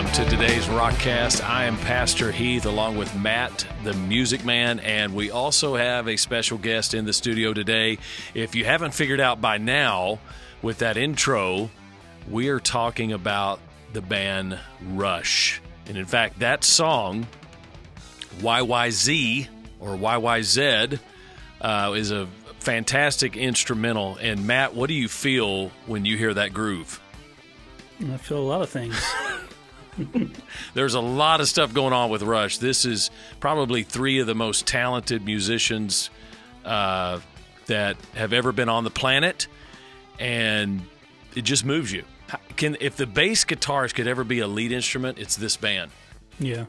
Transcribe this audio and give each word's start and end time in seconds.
Rockcast. 0.00 1.46
I 1.46 1.64
am 1.64 1.76
Pastor 1.76 2.32
Heath 2.32 2.64
along 2.64 2.96
with 2.96 3.14
Matt, 3.14 3.66
the 3.84 3.92
music 3.92 4.46
man, 4.46 4.80
and 4.80 5.14
we 5.14 5.30
also 5.30 5.76
have 5.76 6.08
a 6.08 6.16
special 6.16 6.56
guest 6.56 6.94
in 6.94 7.04
the 7.04 7.12
studio 7.12 7.52
today. 7.52 7.98
If 8.32 8.54
you 8.54 8.64
haven't 8.64 8.94
figured 8.94 9.20
out 9.20 9.42
by 9.42 9.58
now 9.58 10.18
with 10.62 10.78
that 10.78 10.96
intro, 10.96 11.70
we 12.30 12.48
are 12.48 12.60
talking 12.60 13.12
about 13.12 13.60
the 13.92 14.00
band 14.00 14.58
Rush. 14.82 15.60
And 15.86 15.98
in 15.98 16.06
fact, 16.06 16.38
that 16.38 16.64
song, 16.64 17.26
YYZ 18.38 19.48
or 19.80 19.96
YYZ, 19.96 20.98
uh, 21.60 21.94
is 21.94 22.10
a 22.10 22.26
fantastic 22.60 23.36
instrumental. 23.36 24.16
And 24.18 24.46
Matt, 24.46 24.74
what 24.74 24.88
do 24.88 24.94
you 24.94 25.08
feel 25.08 25.68
when 25.84 26.06
you 26.06 26.16
hear 26.16 26.32
that 26.32 26.54
groove? 26.54 27.00
I 28.00 28.16
feel 28.16 28.38
a 28.38 28.40
lot 28.40 28.62
of 28.62 28.70
things. 28.70 28.98
There's 30.74 30.94
a 30.94 31.00
lot 31.00 31.40
of 31.40 31.48
stuff 31.48 31.74
going 31.74 31.92
on 31.92 32.10
with 32.10 32.22
Rush. 32.22 32.58
This 32.58 32.84
is 32.84 33.10
probably 33.40 33.82
three 33.82 34.18
of 34.18 34.26
the 34.26 34.34
most 34.34 34.66
talented 34.66 35.24
musicians 35.24 36.10
uh, 36.64 37.20
that 37.66 37.96
have 38.14 38.32
ever 38.32 38.52
been 38.52 38.68
on 38.68 38.84
the 38.84 38.90
planet, 38.90 39.46
and 40.18 40.82
it 41.34 41.42
just 41.42 41.64
moves 41.64 41.92
you. 41.92 42.04
Can 42.56 42.76
if 42.80 42.96
the 42.96 43.06
bass 43.06 43.44
guitarist 43.44 43.94
could 43.94 44.06
ever 44.06 44.24
be 44.24 44.40
a 44.40 44.46
lead 44.46 44.72
instrument, 44.72 45.18
it's 45.18 45.36
this 45.36 45.56
band. 45.56 45.90
Yeah. 46.38 46.66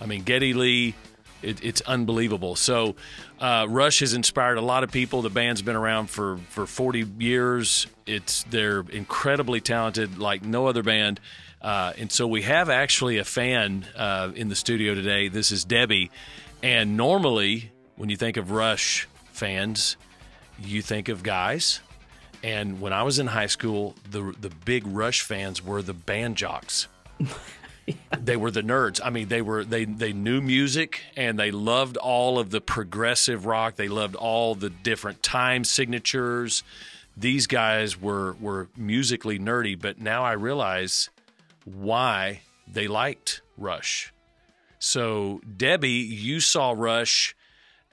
I 0.00 0.06
mean, 0.06 0.22
Geddy 0.22 0.52
Lee, 0.52 0.94
it, 1.42 1.64
it's 1.64 1.80
unbelievable. 1.82 2.56
So, 2.56 2.94
uh, 3.40 3.66
Rush 3.68 4.00
has 4.00 4.14
inspired 4.14 4.58
a 4.58 4.62
lot 4.62 4.84
of 4.84 4.92
people. 4.92 5.22
The 5.22 5.30
band's 5.30 5.62
been 5.62 5.76
around 5.76 6.08
for, 6.10 6.38
for 6.50 6.66
40 6.66 7.06
years. 7.18 7.86
It's 8.06 8.44
they're 8.44 8.84
incredibly 8.90 9.60
talented, 9.60 10.18
like 10.18 10.44
no 10.44 10.66
other 10.66 10.82
band. 10.82 11.20
Uh, 11.60 11.92
and 11.98 12.10
so 12.12 12.26
we 12.26 12.42
have 12.42 12.70
actually 12.70 13.18
a 13.18 13.24
fan 13.24 13.86
uh, 13.96 14.30
in 14.34 14.48
the 14.48 14.56
studio 14.56 14.94
today. 14.94 15.28
This 15.28 15.50
is 15.50 15.64
Debbie. 15.64 16.10
And 16.62 16.96
normally, 16.96 17.72
when 17.96 18.08
you 18.10 18.16
think 18.16 18.36
of 18.36 18.50
Rush 18.50 19.08
fans, 19.32 19.96
you 20.60 20.82
think 20.82 21.08
of 21.08 21.22
guys. 21.22 21.80
And 22.42 22.80
when 22.80 22.92
I 22.92 23.02
was 23.02 23.18
in 23.18 23.26
high 23.26 23.46
school, 23.46 23.94
the 24.08 24.34
the 24.40 24.50
big 24.64 24.86
Rush 24.86 25.22
fans 25.22 25.64
were 25.64 25.82
the 25.82 25.94
band 25.94 26.36
jocks. 26.36 26.88
They 28.20 28.36
were 28.36 28.50
the 28.50 28.62
nerds. 28.62 29.00
I 29.02 29.10
mean, 29.10 29.28
they 29.28 29.40
were 29.40 29.64
they 29.64 29.84
they 29.84 30.12
knew 30.12 30.40
music 30.40 31.00
and 31.16 31.38
they 31.38 31.50
loved 31.50 31.96
all 31.96 32.38
of 32.38 32.50
the 32.50 32.60
progressive 32.60 33.46
rock. 33.46 33.76
They 33.76 33.88
loved 33.88 34.14
all 34.14 34.54
the 34.54 34.70
different 34.70 35.22
time 35.22 35.64
signatures. 35.64 36.62
These 37.16 37.46
guys 37.46 38.00
were 38.00 38.34
were 38.40 38.68
musically 38.76 39.38
nerdy, 39.38 39.80
but 39.80 39.98
now 39.98 40.22
I 40.22 40.32
realize 40.32 41.08
why 41.74 42.42
they 42.66 42.88
liked 42.88 43.42
Rush. 43.56 44.12
So, 44.78 45.40
Debbie, 45.56 45.90
you 45.90 46.40
saw 46.40 46.72
Rush 46.76 47.34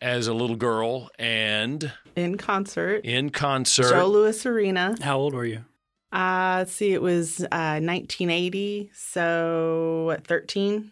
as 0.01 0.27
a 0.27 0.33
little 0.33 0.55
girl 0.55 1.09
and 1.17 1.91
in 2.15 2.37
concert. 2.37 3.03
in 3.03 3.29
concert. 3.31 3.89
Joe 3.91 4.07
Louis 4.07 4.45
Arena. 4.45 4.95
How 5.01 5.17
old 5.17 5.33
were 5.33 5.45
you? 5.45 5.65
Uh, 6.11 6.65
see, 6.65 6.93
it 6.93 7.01
was 7.01 7.41
uh, 7.41 7.81
1980. 7.81 8.91
So, 8.93 10.03
what, 10.05 10.25
13, 10.25 10.91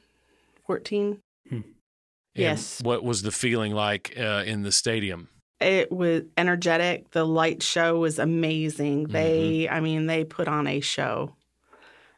14? 0.66 1.20
And 1.52 1.64
yes. 2.34 2.82
What 2.82 3.04
was 3.04 3.22
the 3.22 3.32
feeling 3.32 3.74
like 3.74 4.16
uh, 4.18 4.44
in 4.46 4.64
the 4.64 4.72
stadium? 4.72 5.30
It 5.60 5.92
was 5.92 6.24
energetic. 6.36 7.12
The 7.12 7.26
light 7.26 7.62
show 7.62 8.00
was 8.00 8.18
amazing. 8.18 9.04
They, 9.10 9.70
I 9.70 9.80
mean, 9.82 10.08
they 10.08 10.24
put 10.26 10.48
on 10.48 10.66
a 10.66 10.80
show. 10.80 11.36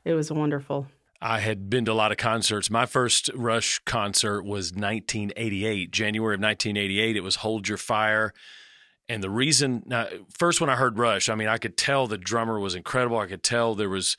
It 0.06 0.14
was 0.14 0.32
wonderful. 0.32 0.88
I 1.22 1.40
had 1.40 1.70
been 1.70 1.86
to 1.86 1.92
a 1.92 1.94
lot 1.94 2.12
of 2.12 2.18
concerts. 2.18 2.70
My 2.70 2.86
first 2.86 3.32
Rush 3.34 3.80
concert 3.80 4.44
was 4.44 4.72
1988, 4.72 5.92
January 5.92 6.36
of 6.36 6.42
1988. 6.42 7.18
It 7.18 7.22
was 7.22 7.38
Hold 7.38 7.68
Your 7.68 7.80
Fire. 7.80 8.32
And 9.10 9.24
the 9.24 9.30
reason, 9.30 9.84
now, 9.86 10.08
first 10.38 10.62
when 10.62 10.70
I 10.70 10.76
heard 10.76 11.00
Rush, 11.00 11.30
I 11.30 11.36
mean, 11.36 11.48
I 11.48 11.58
could 11.58 11.78
tell 11.78 12.06
the 12.06 12.18
drummer 12.18 12.60
was 12.60 12.76
incredible. 12.76 13.18
I 13.18 13.28
could 13.28 13.44
tell 13.44 13.74
there 13.74 13.90
was, 13.90 14.18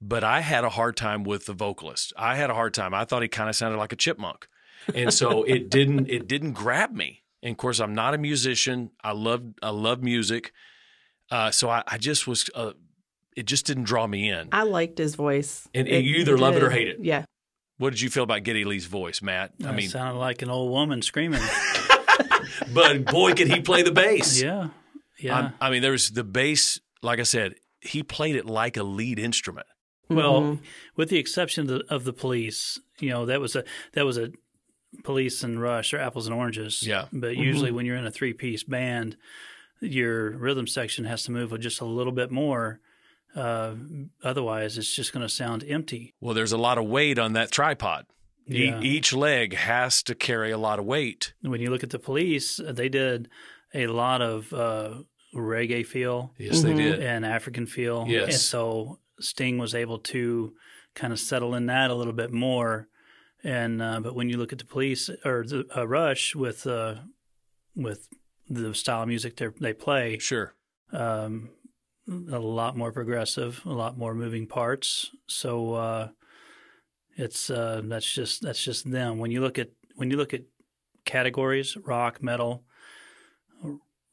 but 0.00 0.22
I 0.22 0.40
had 0.40 0.64
a 0.64 0.70
hard 0.70 0.96
time 0.96 1.24
with 1.24 1.46
the 1.46 1.54
vocalist. 1.54 2.12
I 2.16 2.36
had 2.36 2.50
a 2.50 2.54
hard 2.54 2.74
time. 2.74 2.94
I 2.94 3.04
thought 3.04 3.22
he 3.22 3.28
kind 3.28 3.48
of 3.48 3.56
sounded 3.56 3.78
like 3.78 3.92
a 3.92 3.96
chipmunk. 3.96 4.46
And 4.94 5.12
so 5.12 5.42
it 5.46 5.70
didn't, 5.70 6.08
it 6.08 6.28
didn't 6.28 6.52
grab 6.52 6.94
me. 6.94 7.22
And 7.42 7.52
of 7.52 7.58
course, 7.58 7.80
I'm 7.80 7.94
not 7.94 8.14
a 8.14 8.18
musician. 8.18 8.90
I 9.02 9.12
love, 9.12 9.44
I 9.62 9.70
love 9.70 10.02
music. 10.02 10.52
Uh, 11.30 11.50
so 11.50 11.68
I, 11.68 11.82
I 11.86 11.98
just 11.98 12.26
was, 12.26 12.48
uh, 12.54 12.72
it 13.38 13.46
just 13.46 13.66
didn't 13.66 13.84
draw 13.84 14.06
me 14.06 14.28
in. 14.30 14.48
I 14.52 14.64
liked 14.64 14.98
his 14.98 15.14
voice. 15.14 15.68
And- 15.74 15.86
and 15.88 16.04
you 16.04 16.16
either 16.16 16.36
love 16.36 16.56
it 16.56 16.62
or 16.62 16.70
hate 16.70 16.88
it. 16.88 16.98
Yeah. 17.00 17.24
What 17.78 17.90
did 17.90 18.00
you 18.00 18.10
feel 18.10 18.24
about 18.24 18.42
Geddy 18.42 18.64
Lee's 18.64 18.86
voice, 18.86 19.22
Matt? 19.22 19.52
I 19.64 19.68
I 19.68 19.72
mean, 19.72 19.88
sounded 19.88 20.18
like 20.18 20.42
an 20.42 20.50
old 20.50 20.70
woman 20.72 21.00
screaming. 21.02 21.40
but 22.74 23.04
boy, 23.04 23.34
could 23.34 23.48
he 23.48 23.60
play 23.60 23.82
the 23.82 23.92
bass. 23.92 24.40
yeah. 24.42 24.68
Yeah. 25.20 25.36
I'm- 25.36 25.52
I 25.60 25.70
mean, 25.70 25.82
there 25.82 25.92
was 25.92 26.10
the 26.10 26.24
bass, 26.24 26.80
like 27.02 27.20
I 27.20 27.24
said, 27.24 27.54
he 27.80 28.02
played 28.02 28.36
it 28.36 28.46
like 28.46 28.76
a 28.76 28.82
lead 28.82 29.18
instrument. 29.18 29.66
well, 30.10 30.40
Mhm. 30.42 30.58
with 30.96 31.10
the 31.10 31.18
exception 31.18 31.62
of 31.62 31.68
the, 31.68 31.84
of 31.94 32.04
the 32.04 32.12
police, 32.14 32.80
you 32.98 33.10
know, 33.10 33.26
that 33.26 33.40
was 33.40 33.54
a 33.54 33.62
that 33.92 34.04
was 34.06 34.16
a 34.16 34.30
police 35.04 35.42
and 35.44 35.60
rush 35.60 35.92
or 35.92 35.98
apples 35.98 36.26
and 36.26 36.34
oranges. 36.34 36.82
Yeah. 36.82 37.06
But 37.12 37.36
usually 37.36 37.70
when 37.70 37.84
you're 37.84 37.96
in 37.96 38.06
a 38.06 38.10
three 38.10 38.32
piece 38.32 38.62
band, 38.64 39.16
your 39.80 40.30
rhythm 40.30 40.66
section 40.66 41.04
has 41.04 41.24
to 41.24 41.30
move 41.30 41.50
with 41.52 41.60
just 41.60 41.80
a 41.80 41.84
little 41.84 42.12
bit 42.12 42.30
more. 42.30 42.80
Uh, 43.34 43.74
otherwise, 44.24 44.78
it's 44.78 44.94
just 44.94 45.12
going 45.12 45.22
to 45.26 45.32
sound 45.32 45.64
empty. 45.68 46.14
Well, 46.20 46.34
there's 46.34 46.52
a 46.52 46.58
lot 46.58 46.78
of 46.78 46.86
weight 46.86 47.18
on 47.18 47.34
that 47.34 47.50
tripod. 47.50 48.06
E- 48.50 48.64
Yeah. 48.66 48.80
each 48.80 49.12
leg 49.12 49.54
has 49.54 50.02
to 50.04 50.14
carry 50.14 50.50
a 50.50 50.58
lot 50.58 50.78
of 50.78 50.84
weight. 50.86 51.34
when 51.42 51.60
you 51.60 51.70
look 51.70 51.82
at 51.84 51.90
the 51.90 51.98
police, 51.98 52.58
uh, 52.58 52.72
they 52.72 52.88
did 52.88 53.28
a 53.74 53.86
lot 53.88 54.22
of 54.22 54.52
uh, 54.52 55.02
reggae 55.34 55.84
feel 55.86 56.32
Yes, 56.38 56.62
they 56.62 56.72
did. 56.74 57.00
and 57.02 57.26
African 57.26 57.66
feel. 57.66 58.06
Yes. 58.08 58.24
And 58.24 58.32
so 58.34 58.98
Sting 59.20 59.58
was 59.58 59.74
able 59.74 59.98
to 59.98 60.54
kind 60.94 61.12
of 61.12 61.20
settle 61.20 61.54
in 61.54 61.66
that 61.66 61.90
a 61.90 61.94
little 61.94 62.14
bit 62.14 62.32
more. 62.32 62.88
And 63.44 63.80
uh, 63.82 64.00
but 64.00 64.14
when 64.16 64.28
you 64.30 64.38
look 64.38 64.52
at 64.52 64.58
the 64.58 64.64
police 64.64 65.10
or 65.24 65.44
the 65.46 65.66
uh, 65.76 65.86
Rush 65.86 66.34
with 66.34 66.66
uh, 66.66 66.94
with 67.76 68.08
the 68.48 68.74
style 68.74 69.02
of 69.02 69.08
music 69.08 69.36
they 69.36 69.48
they 69.60 69.72
play, 69.74 70.18
Sure. 70.18 70.54
um, 70.92 71.50
a 72.08 72.38
lot 72.38 72.76
more 72.76 72.92
progressive, 72.92 73.60
a 73.66 73.72
lot 73.72 73.98
more 73.98 74.14
moving 74.14 74.46
parts. 74.46 75.10
So 75.26 75.74
uh, 75.74 76.08
it's 77.16 77.50
uh, 77.50 77.82
that's 77.84 78.10
just 78.12 78.42
that's 78.42 78.62
just 78.62 78.90
them. 78.90 79.18
When 79.18 79.30
you 79.30 79.40
look 79.40 79.58
at 79.58 79.68
when 79.96 80.10
you 80.10 80.16
look 80.16 80.32
at 80.34 80.42
categories, 81.04 81.76
rock, 81.76 82.22
metal, 82.22 82.64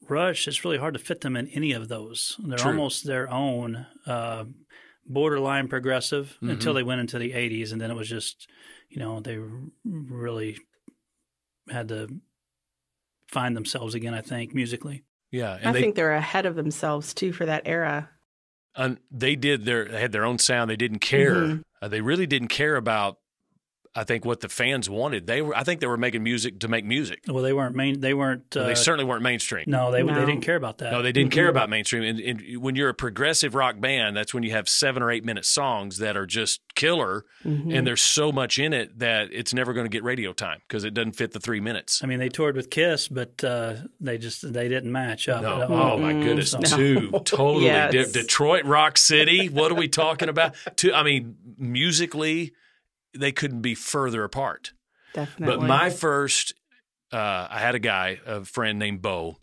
Rush, 0.08 0.48
it's 0.48 0.64
really 0.64 0.78
hard 0.78 0.94
to 0.94 1.00
fit 1.00 1.22
them 1.22 1.36
in 1.36 1.48
any 1.48 1.72
of 1.72 1.88
those. 1.88 2.36
They're 2.40 2.60
True. 2.60 2.72
almost 2.72 3.06
their 3.08 3.28
own 3.32 3.88
uh, 4.06 4.46
borderline 5.08 5.68
progressive 5.68 6.38
until 6.42 6.58
Mm-hmm. 6.74 6.76
they 6.76 6.84
went 6.84 7.02
into 7.02 7.18
the 7.18 7.32
'80s, 7.32 7.72
and 7.72 7.82
then 7.82 7.90
it 7.90 7.96
was 7.96 8.08
just 8.10 8.48
you 8.90 9.00
know 9.00 9.20
they 9.20 9.40
really 9.84 10.58
had 11.72 11.88
to 11.88 12.08
find 13.30 13.56
themselves 13.58 13.96
again. 13.96 14.14
I 14.14 14.22
think 14.22 14.54
musically. 14.54 15.04
Yeah, 15.32 15.56
and 15.56 15.70
I 15.70 15.72
they 15.74 15.82
think 15.82 15.96
they're 15.96 16.14
ahead 16.14 16.46
of 16.46 16.56
themselves 16.56 17.14
too 17.14 17.34
for 17.34 17.46
that 17.46 17.64
era. 17.66 18.10
and 18.76 18.98
they 19.12 19.36
did 19.36 19.66
their 19.66 19.86
they 19.86 20.00
had 20.02 20.12
their 20.12 20.26
own 20.26 20.38
sound. 20.38 20.70
They 20.70 20.76
didn't 20.76 21.00
care. 21.00 21.36
Mhm. 21.36 21.62
Uh, 21.82 21.88
they 21.88 22.02
really 22.02 22.28
didn't 22.28 22.50
care 22.50 22.76
about. 22.76 23.18
I 23.98 24.04
think 24.04 24.26
what 24.26 24.42
the 24.42 24.50
fans 24.50 24.90
wanted. 24.90 25.26
They 25.26 25.42
were. 25.42 25.56
I 25.56 25.64
think 25.64 25.80
they 25.80 25.88
were 25.88 25.96
making 25.98 26.22
music 26.22 26.60
to 26.60 26.68
make 26.68 26.84
music. 26.84 27.20
Well, 27.28 27.42
they 27.42 27.54
weren't 27.54 27.76
main. 27.76 28.02
They 28.02 28.14
weren't. 28.14 28.56
Uh, 28.56 28.66
they 28.68 28.76
certainly 28.76 29.06
weren't 29.06 29.24
mainstream. 29.24 29.64
no, 29.68 29.90
they 29.92 30.02
they 30.04 30.14
didn't 30.26 30.42
care 30.42 30.58
about 30.58 30.80
that. 30.80 30.92
No, 30.92 31.02
they 31.02 31.14
didn't 31.14 31.32
care 31.32 31.48
about 31.48 31.70
mainstream. 31.70 32.04
And, 32.04 32.20
and 32.20 32.62
when 32.62 32.76
you're 32.76 32.90
a 32.90 32.94
progressive 32.94 33.56
rock 33.56 33.80
band, 33.80 34.18
that's 34.18 34.34
when 34.34 34.44
you 34.44 34.52
have 34.52 34.68
seven 34.68 35.02
or 35.02 35.12
eight 35.12 35.24
minute 35.24 35.46
songs 35.46 36.00
that 36.00 36.18
are 36.18 36.26
just 36.26 36.60
killer, 36.76 37.24
Mhm. 37.46 37.74
and 37.74 37.88
there's 37.88 38.02
so 38.02 38.34
much 38.34 38.60
in 38.60 38.74
it 38.74 39.00
that 39.00 39.30
it's 39.32 39.54
never 39.54 39.72
going 39.72 39.86
to 39.86 39.90
get 39.90 40.04
radio 40.04 40.34
time 40.34 40.60
because 40.68 40.84
it 40.84 40.94
doesn't 40.94 41.14
fit 41.14 41.32
the 41.32 41.40
three 41.40 41.62
minutes. 41.62 42.04
I 42.04 42.08
mean, 42.08 42.20
they 42.20 42.28
toured 42.30 42.58
with 42.58 42.70
Kiss, 42.70 43.08
but 43.08 43.42
uh, 43.46 43.76
they 44.02 44.18
just 44.18 44.52
they 44.52 44.68
didn't 44.68 44.92
match 44.92 45.30
up. 45.30 45.42
No, 45.42 45.62
at 45.62 45.72
all. 45.72 45.94
oh 45.94 45.98
my 45.98 46.12
goodness, 46.12 46.52
So- 46.52 46.60
two 46.60 47.12
totally 47.24 47.66
Yes. 47.66 47.94
di- 47.94 48.22
Detroit 48.22 48.66
Rock 48.66 48.98
City. 48.98 49.48
What 49.48 49.72
are 49.72 49.76
we 49.76 49.88
talking 49.88 50.28
about? 50.28 50.54
Two, 50.76 50.94
I 50.94 51.04
mean, 51.04 51.36
musically, 51.58 52.52
they 53.16 53.32
couldn't 53.32 53.62
be 53.62 53.76
further 53.76 54.24
apart. 54.24 54.74
Definitely. 55.14 55.58
But 55.58 55.68
my 55.68 55.90
first, 55.90 56.54
uh, 57.12 57.48
I 57.50 57.60
had 57.60 57.76
a 57.76 57.80
guy, 57.80 58.20
a 58.26 58.44
friend 58.44 58.80
named 58.80 59.02
Bo. 59.02 59.38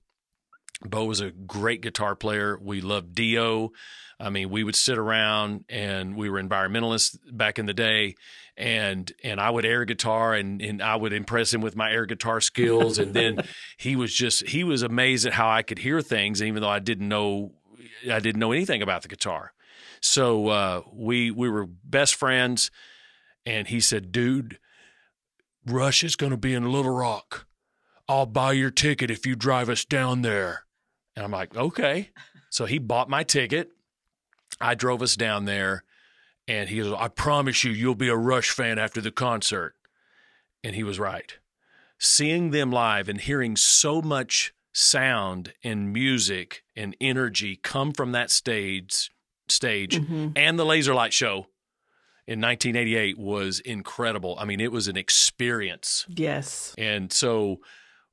Bo 0.84 1.04
was 1.04 1.20
a 1.20 1.30
great 1.30 1.80
guitar 1.80 2.14
player. 2.14 2.58
We 2.60 2.80
loved 2.80 3.14
Dio. 3.14 3.72
I 4.18 4.30
mean, 4.30 4.50
we 4.50 4.62
would 4.62 4.76
sit 4.76 4.98
around 4.98 5.64
and 5.68 6.16
we 6.16 6.30
were 6.30 6.42
environmentalists 6.42 7.18
back 7.30 7.58
in 7.58 7.66
the 7.66 7.74
day, 7.74 8.14
and 8.56 9.10
and 9.24 9.40
I 9.40 9.50
would 9.50 9.64
air 9.64 9.84
guitar 9.84 10.34
and 10.34 10.60
and 10.60 10.82
I 10.82 10.94
would 10.94 11.12
impress 11.12 11.52
him 11.52 11.60
with 11.60 11.74
my 11.74 11.90
air 11.90 12.06
guitar 12.06 12.40
skills, 12.40 12.98
and 12.98 13.14
then 13.14 13.44
he 13.78 13.96
was 13.96 14.14
just 14.14 14.46
he 14.46 14.62
was 14.62 14.82
amazed 14.82 15.26
at 15.26 15.32
how 15.32 15.50
I 15.50 15.62
could 15.62 15.78
hear 15.78 16.00
things, 16.00 16.42
even 16.42 16.62
though 16.62 16.68
I 16.68 16.78
didn't 16.78 17.08
know 17.08 17.52
I 18.10 18.20
didn't 18.20 18.40
know 18.40 18.52
anything 18.52 18.82
about 18.82 19.02
the 19.02 19.08
guitar. 19.08 19.52
So 20.00 20.48
uh, 20.48 20.82
we 20.92 21.30
we 21.30 21.48
were 21.48 21.66
best 21.66 22.14
friends, 22.14 22.70
and 23.44 23.68
he 23.68 23.80
said, 23.80 24.12
"Dude, 24.12 24.58
Rush 25.66 26.02
is 26.04 26.16
going 26.16 26.30
to 26.30 26.36
be 26.36 26.54
in 26.54 26.70
Little 26.70 26.94
Rock. 26.94 27.46
I'll 28.08 28.26
buy 28.26 28.52
your 28.52 28.70
ticket 28.70 29.10
if 29.10 29.26
you 29.26 29.34
drive 29.34 29.68
us 29.68 29.84
down 29.84 30.22
there." 30.22 30.64
And 31.16 31.24
I'm 31.24 31.30
like, 31.30 31.56
"Okay." 31.56 32.10
So 32.50 32.66
he 32.66 32.78
bought 32.78 33.08
my 33.08 33.22
ticket. 33.22 33.70
I 34.60 34.74
drove 34.74 35.02
us 35.02 35.16
down 35.16 35.44
there, 35.46 35.84
and 36.46 36.68
he 36.68 36.78
goes, 36.78 36.94
"I 36.98 37.08
promise 37.08 37.64
you, 37.64 37.72
you'll 37.72 37.94
be 37.94 38.08
a 38.08 38.16
Rush 38.16 38.50
fan 38.50 38.78
after 38.78 39.00
the 39.00 39.12
concert." 39.12 39.74
And 40.64 40.74
he 40.74 40.84
was 40.84 40.98
right. 40.98 41.38
Seeing 41.98 42.50
them 42.50 42.70
live 42.70 43.08
and 43.08 43.20
hearing 43.20 43.56
so 43.56 44.02
much 44.02 44.52
sound 44.72 45.52
and 45.62 45.92
music 45.92 46.64
and 46.74 46.96
energy 47.00 47.56
come 47.56 47.92
from 47.92 48.12
that 48.12 48.30
stage 48.30 49.10
stage 49.48 49.96
mm-hmm. 49.96 50.28
and 50.34 50.58
the 50.58 50.64
laser 50.64 50.94
light 50.94 51.12
show 51.12 51.46
in 52.26 52.40
1988 52.40 53.18
was 53.18 53.60
incredible. 53.60 54.36
I 54.38 54.44
mean, 54.44 54.60
it 54.60 54.72
was 54.72 54.88
an 54.88 54.96
experience. 54.96 56.06
Yes. 56.08 56.74
And 56.78 57.12
so 57.12 57.58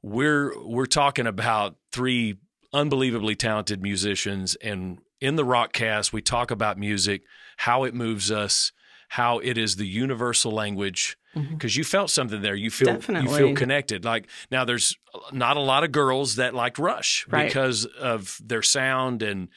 we're 0.02 0.54
we're 0.66 0.86
talking 0.86 1.28
about 1.28 1.76
three 1.92 2.38
unbelievably 2.74 3.36
talented 3.36 3.82
musicians 3.82 4.56
and 4.56 5.00
in 5.22 5.36
the 5.36 5.44
rockcast 5.44 6.14
we 6.14 6.22
talk 6.22 6.52
about 6.52 6.78
music, 6.78 7.24
how 7.58 7.84
it 7.84 7.94
moves 7.94 8.32
us, 8.32 8.72
how 9.10 9.40
it 9.40 9.58
is 9.58 9.76
the 9.76 9.88
universal 9.88 10.52
language 10.52 11.18
mm-hmm. 11.36 11.54
because 11.54 11.76
you 11.76 11.84
felt 11.84 12.10
something 12.10 12.42
there. 12.42 12.56
You 12.56 12.70
feel 12.70 12.96
you 12.96 13.36
feel 13.36 13.56
connected. 13.56 14.06
Like 14.06 14.30
now 14.52 14.66
there's 14.66 14.96
not 15.32 15.58
a 15.58 15.62
lot 15.62 15.84
of 15.84 15.92
girls 15.92 16.36
that 16.36 16.54
liked 16.54 16.80
Rush 16.80 17.26
Right. 17.30 17.48
because 17.48 17.86
of 17.86 18.40
their 18.44 18.62
sound 18.62 19.22
and 19.22 19.50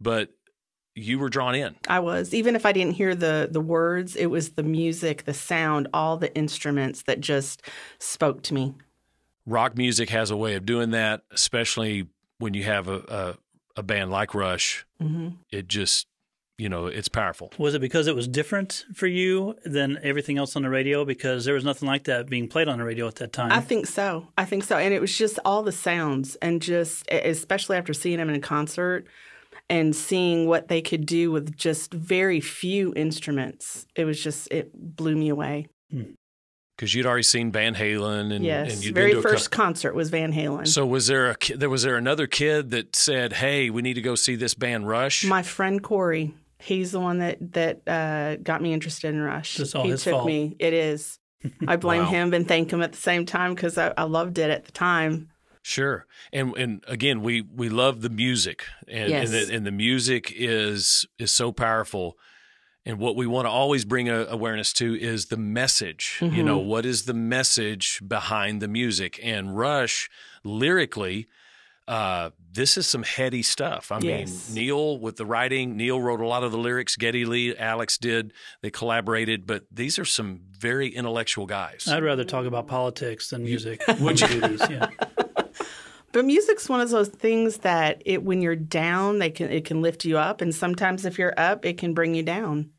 but 0.00 0.30
you 0.94 1.18
were 1.18 1.28
drawn 1.28 1.54
in. 1.54 1.76
I 1.88 2.00
was. 2.00 2.34
Even 2.34 2.56
if 2.56 2.66
I 2.66 2.72
didn't 2.72 2.94
hear 2.94 3.14
the 3.14 3.48
the 3.50 3.60
words, 3.60 4.16
it 4.16 4.26
was 4.26 4.50
the 4.50 4.62
music, 4.62 5.24
the 5.24 5.34
sound, 5.34 5.88
all 5.94 6.16
the 6.16 6.34
instruments 6.36 7.02
that 7.02 7.20
just 7.20 7.62
spoke 7.98 8.42
to 8.44 8.54
me. 8.54 8.74
rock 9.46 9.76
music 9.76 10.10
has 10.10 10.30
a 10.30 10.36
way 10.36 10.54
of 10.54 10.66
doing 10.66 10.90
that, 10.90 11.22
especially 11.30 12.08
when 12.38 12.54
you 12.54 12.64
have 12.64 12.88
a 12.88 13.36
a, 13.76 13.80
a 13.80 13.82
band 13.82 14.10
like 14.10 14.34
Rush. 14.34 14.84
hmm 15.00 15.28
It 15.50 15.68
just 15.68 16.06
you 16.58 16.68
know 16.68 16.86
it's 16.86 17.08
powerful. 17.08 17.50
Was 17.56 17.74
it 17.74 17.80
because 17.80 18.06
it 18.06 18.14
was 18.14 18.28
different 18.28 18.84
for 18.94 19.06
you 19.06 19.56
than 19.64 19.98
everything 20.02 20.36
else 20.38 20.56
on 20.56 20.62
the 20.62 20.68
radio? 20.70 21.04
Because 21.06 21.44
there 21.46 21.54
was 21.54 21.64
nothing 21.64 21.88
like 21.88 22.04
that 22.04 22.28
being 22.28 22.48
played 22.48 22.68
on 22.68 22.78
the 22.78 22.84
radio 22.84 23.06
at 23.08 23.14
that 23.16 23.32
time. 23.32 23.50
I 23.52 23.60
think 23.60 23.86
so. 23.86 24.26
I 24.36 24.44
think 24.44 24.64
so. 24.64 24.76
And 24.76 24.92
it 24.92 25.00
was 25.00 25.16
just 25.16 25.38
all 25.44 25.62
the 25.62 25.72
sounds, 25.72 26.36
and 26.42 26.60
just 26.60 27.10
especially 27.10 27.76
after 27.78 27.94
seeing 27.94 28.18
them 28.18 28.28
in 28.28 28.34
a 28.34 28.40
concert 28.40 29.06
and 29.70 29.96
seeing 29.96 30.46
what 30.46 30.68
they 30.68 30.82
could 30.82 31.06
do 31.06 31.30
with 31.30 31.56
just 31.56 31.94
very 31.94 32.40
few 32.40 32.92
instruments. 32.94 33.86
It 33.96 34.04
was 34.04 34.22
just 34.22 34.48
it 34.52 34.70
blew 34.74 35.16
me 35.16 35.30
away. 35.30 35.68
Because 36.76 36.94
you'd 36.94 37.06
already 37.06 37.22
seen 37.22 37.52
Van 37.52 37.74
Halen 37.74 38.32
and 38.34 38.44
yes, 38.44 38.72
and 38.74 38.84
you'd 38.84 38.94
very 38.94 39.12
been 39.12 39.22
to 39.22 39.28
a 39.28 39.30
first 39.32 39.50
concert 39.50 39.94
was 39.94 40.08
Van 40.10 40.32
Halen. 40.32 40.66
so 40.66 40.84
was 40.86 41.06
there 41.06 41.30
a 41.30 41.36
there 41.56 41.68
was 41.70 41.82
there 41.82 41.96
another 41.96 42.26
kid 42.26 42.70
that 42.70 42.96
said, 42.96 43.34
"Hey, 43.34 43.70
we 43.70 43.82
need 43.82 43.94
to 43.94 44.02
go 44.02 44.14
see 44.14 44.34
this 44.34 44.54
band 44.54 44.88
Rush"? 44.88 45.24
My 45.24 45.42
friend 45.42 45.82
Corey, 45.82 46.34
he's 46.58 46.92
the 46.92 47.00
one 47.00 47.18
that 47.18 47.36
that 47.52 47.86
uh, 47.86 48.36
got 48.36 48.62
me 48.62 48.72
interested 48.72 49.08
in 49.14 49.20
Rush. 49.20 49.60
It's 49.60 49.74
all 49.74 49.84
he 49.84 49.90
his 49.90 50.04
took 50.04 50.12
fault. 50.12 50.26
me. 50.26 50.56
It 50.58 50.72
is. 50.72 51.18
I 51.68 51.76
blame 51.76 52.02
Wow. 52.04 52.08
him 52.10 52.34
and 52.34 52.48
thank 52.48 52.72
him 52.72 52.82
at 52.82 52.92
the 52.92 52.98
same 52.98 53.24
time 53.26 53.54
because 53.54 53.76
I, 53.78 53.92
I 53.96 54.04
loved 54.04 54.38
it 54.38 54.50
at 54.50 54.64
the 54.64 54.72
time. 54.72 55.28
Sure, 55.62 56.06
and 56.32 56.56
and 56.56 56.82
again, 56.88 57.20
we 57.22 57.42
we 57.42 57.68
love 57.68 58.00
the 58.00 58.08
music, 58.10 58.64
and 58.88 59.10
Yes. 59.10 59.24
and, 59.30 59.32
the, 59.50 59.54
and 59.56 59.66
the 59.66 59.70
music 59.70 60.32
is 60.34 61.06
is 61.18 61.30
so 61.30 61.52
powerful. 61.52 62.16
And 62.86 62.98
what 62.98 63.14
we 63.14 63.26
want 63.26 63.44
to 63.44 63.50
always 63.50 63.84
bring 63.84 64.08
a, 64.08 64.24
awareness 64.24 64.72
to 64.74 64.98
is 64.98 65.26
the 65.26 65.36
message. 65.36 66.16
You 66.22 66.42
know, 66.42 66.56
what 66.56 66.86
is 66.86 67.02
the 67.04 67.12
message 67.12 68.00
behind 68.08 68.62
the 68.62 68.68
music? 68.68 69.20
And 69.22 69.54
Rush, 69.54 70.08
lyrically, 70.44 71.26
uh, 71.86 72.30
this 72.50 72.78
is 72.78 72.86
some 72.86 73.02
heady 73.02 73.42
stuff. 73.42 73.92
I 73.92 73.98
Yes. 74.00 74.48
mean, 74.48 74.64
Neil 74.64 74.98
with 74.98 75.16
the 75.16 75.26
writing, 75.26 75.76
Neil 75.76 76.00
wrote 76.00 76.20
a 76.20 76.26
lot 76.26 76.42
of 76.42 76.52
the 76.52 76.58
lyrics. 76.58 76.96
Geddy 76.96 77.26
Lee, 77.26 77.54
Alex 77.54 77.98
did. 77.98 78.32
They 78.62 78.70
collaborated, 78.70 79.46
but 79.46 79.64
these 79.70 79.98
are 79.98 80.06
some 80.06 80.40
very 80.50 80.88
intellectual 80.88 81.44
guys. 81.44 81.86
I'd 81.86 82.02
rather 82.02 82.24
talk 82.24 82.46
about 82.46 82.66
politics 82.66 83.28
than 83.28 83.44
music. 83.44 83.82
Would 84.00 84.20
you 84.22 84.26
do 84.28 84.40
these? 84.48 84.70
Yeah. 84.70 84.88
But 86.12 86.24
music's 86.24 86.68
one 86.68 86.80
of 86.80 86.90
those 86.90 87.08
things 87.08 87.58
that 87.58 88.02
it 88.04 88.24
when 88.24 88.42
you're 88.42 88.56
down, 88.56 89.18
they 89.18 89.30
can 89.30 89.50
it 89.50 89.64
can 89.64 89.80
lift 89.80 90.04
you 90.04 90.18
up, 90.18 90.40
and 90.40 90.54
sometimes 90.54 91.04
if 91.04 91.18
you're 91.18 91.34
up, 91.36 91.64
it 91.64 91.78
can 91.78 91.94
bring 91.94 92.14
you 92.14 92.22
down. 92.22 92.70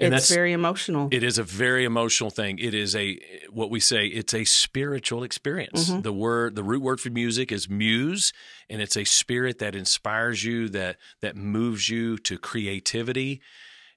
And 0.00 0.14
it's 0.14 0.34
very 0.34 0.52
emotional. 0.52 1.08
It 1.12 1.22
is 1.22 1.38
a 1.38 1.44
very 1.44 1.84
emotional 1.84 2.30
thing. 2.30 2.58
It 2.58 2.74
is 2.74 2.96
a 2.96 3.18
what 3.50 3.70
we 3.70 3.78
say. 3.78 4.06
It's 4.06 4.34
a 4.34 4.44
spiritual 4.44 5.22
experience. 5.22 5.90
Mm-hmm. 5.90 6.00
The 6.00 6.12
word, 6.12 6.56
the 6.56 6.64
root 6.64 6.82
word 6.82 7.00
for 7.00 7.10
music 7.10 7.52
is 7.52 7.68
muse, 7.68 8.32
and 8.68 8.82
it's 8.82 8.96
a 8.96 9.04
spirit 9.04 9.58
that 9.58 9.76
inspires 9.76 10.44
you, 10.44 10.68
that 10.70 10.96
that 11.20 11.36
moves 11.36 11.88
you 11.88 12.18
to 12.18 12.36
creativity. 12.36 13.40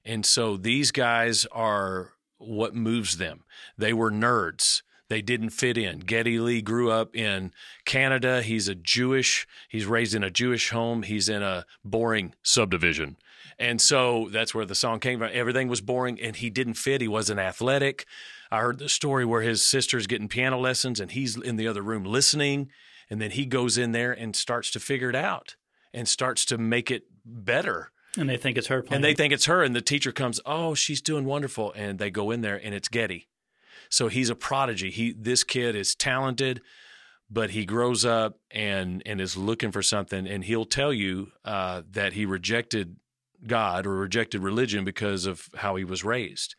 And 0.04 0.24
so 0.24 0.56
these 0.56 0.92
guys 0.92 1.44
are 1.46 2.12
what 2.38 2.74
moves 2.74 3.16
them. 3.16 3.42
They 3.76 3.92
were 3.92 4.12
nerds. 4.12 4.82
They 5.08 5.22
didn't 5.22 5.50
fit 5.50 5.78
in. 5.78 6.00
Geddy 6.00 6.38
Lee 6.38 6.62
grew 6.62 6.90
up 6.90 7.14
in 7.14 7.52
Canada. 7.84 8.42
He's 8.42 8.66
a 8.68 8.74
Jewish. 8.74 9.46
He's 9.68 9.86
raised 9.86 10.14
in 10.14 10.24
a 10.24 10.30
Jewish 10.30 10.70
home. 10.70 11.02
He's 11.02 11.28
in 11.28 11.42
a 11.42 11.64
boring 11.84 12.34
subdivision. 12.42 13.16
And 13.58 13.80
so 13.80 14.28
that's 14.30 14.54
where 14.54 14.64
the 14.64 14.74
song 14.74 15.00
came 15.00 15.18
from. 15.20 15.30
Everything 15.32 15.68
was 15.68 15.80
boring 15.80 16.20
and 16.20 16.36
he 16.36 16.50
didn't 16.50 16.74
fit. 16.74 17.00
He 17.00 17.08
wasn't 17.08 17.40
athletic. 17.40 18.04
I 18.50 18.60
heard 18.60 18.78
the 18.78 18.88
story 18.88 19.24
where 19.24 19.42
his 19.42 19.62
sister's 19.62 20.06
getting 20.06 20.28
piano 20.28 20.58
lessons 20.58 21.00
and 21.00 21.10
he's 21.10 21.36
in 21.36 21.56
the 21.56 21.68
other 21.68 21.82
room 21.82 22.04
listening. 22.04 22.70
And 23.08 23.20
then 23.20 23.30
he 23.30 23.46
goes 23.46 23.78
in 23.78 23.92
there 23.92 24.12
and 24.12 24.34
starts 24.34 24.70
to 24.72 24.80
figure 24.80 25.08
it 25.08 25.16
out 25.16 25.54
and 25.94 26.08
starts 26.08 26.44
to 26.46 26.58
make 26.58 26.90
it 26.90 27.04
better. 27.24 27.92
And 28.18 28.28
they 28.28 28.36
think 28.36 28.58
it's 28.58 28.66
her 28.66 28.82
playing. 28.82 28.96
And 28.96 29.04
they 29.04 29.14
think 29.14 29.32
it's 29.32 29.44
her. 29.46 29.62
And 29.62 29.74
the 29.74 29.80
teacher 29.80 30.10
comes, 30.10 30.40
Oh, 30.44 30.74
she's 30.74 31.00
doing 31.00 31.24
wonderful. 31.24 31.72
And 31.74 31.98
they 31.98 32.10
go 32.10 32.30
in 32.30 32.40
there 32.40 32.60
and 32.62 32.74
it's 32.74 32.88
Geddy. 32.88 33.28
So 33.88 34.08
he's 34.08 34.30
a 34.30 34.34
prodigy. 34.34 34.90
He 34.90 35.12
this 35.12 35.44
kid 35.44 35.74
is 35.76 35.94
talented, 35.94 36.60
but 37.30 37.50
he 37.50 37.64
grows 37.64 38.04
up 38.04 38.38
and 38.50 39.02
and 39.06 39.20
is 39.20 39.36
looking 39.36 39.72
for 39.72 39.82
something. 39.82 40.26
And 40.26 40.44
he'll 40.44 40.64
tell 40.64 40.92
you 40.92 41.32
uh, 41.44 41.82
that 41.92 42.14
he 42.14 42.26
rejected 42.26 42.96
God 43.46 43.86
or 43.86 43.96
rejected 43.96 44.42
religion 44.42 44.84
because 44.84 45.26
of 45.26 45.48
how 45.56 45.76
he 45.76 45.84
was 45.84 46.04
raised. 46.04 46.54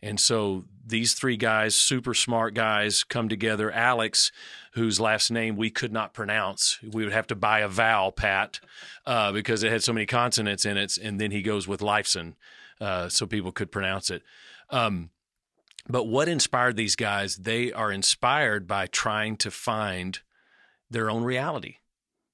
And 0.00 0.18
so 0.18 0.64
these 0.84 1.14
three 1.14 1.36
guys, 1.36 1.74
super 1.74 2.14
smart 2.14 2.54
guys, 2.54 3.04
come 3.04 3.28
together. 3.28 3.70
Alex, 3.70 4.32
whose 4.74 4.98
last 4.98 5.30
name 5.30 5.56
we 5.56 5.70
could 5.70 5.92
not 5.92 6.14
pronounce, 6.14 6.78
we 6.82 7.04
would 7.04 7.12
have 7.12 7.26
to 7.28 7.36
buy 7.36 7.60
a 7.60 7.68
vowel, 7.68 8.12
Pat, 8.12 8.60
uh, 9.06 9.32
because 9.32 9.62
it 9.62 9.70
had 9.70 9.82
so 9.82 9.92
many 9.92 10.06
consonants 10.06 10.64
in 10.64 10.76
it. 10.76 10.96
And 10.96 11.20
then 11.20 11.30
he 11.30 11.42
goes 11.42 11.68
with 11.68 11.80
Lifeson, 11.80 12.34
uh, 12.80 13.08
so 13.08 13.26
people 13.26 13.52
could 13.52 13.70
pronounce 13.70 14.10
it. 14.10 14.22
Um, 14.70 15.10
but 15.88 16.04
what 16.04 16.28
inspired 16.28 16.76
these 16.76 16.96
guys? 16.96 17.36
They 17.36 17.72
are 17.72 17.90
inspired 17.90 18.66
by 18.66 18.86
trying 18.86 19.36
to 19.38 19.50
find 19.50 20.20
their 20.90 21.10
own 21.10 21.24
reality, 21.24 21.76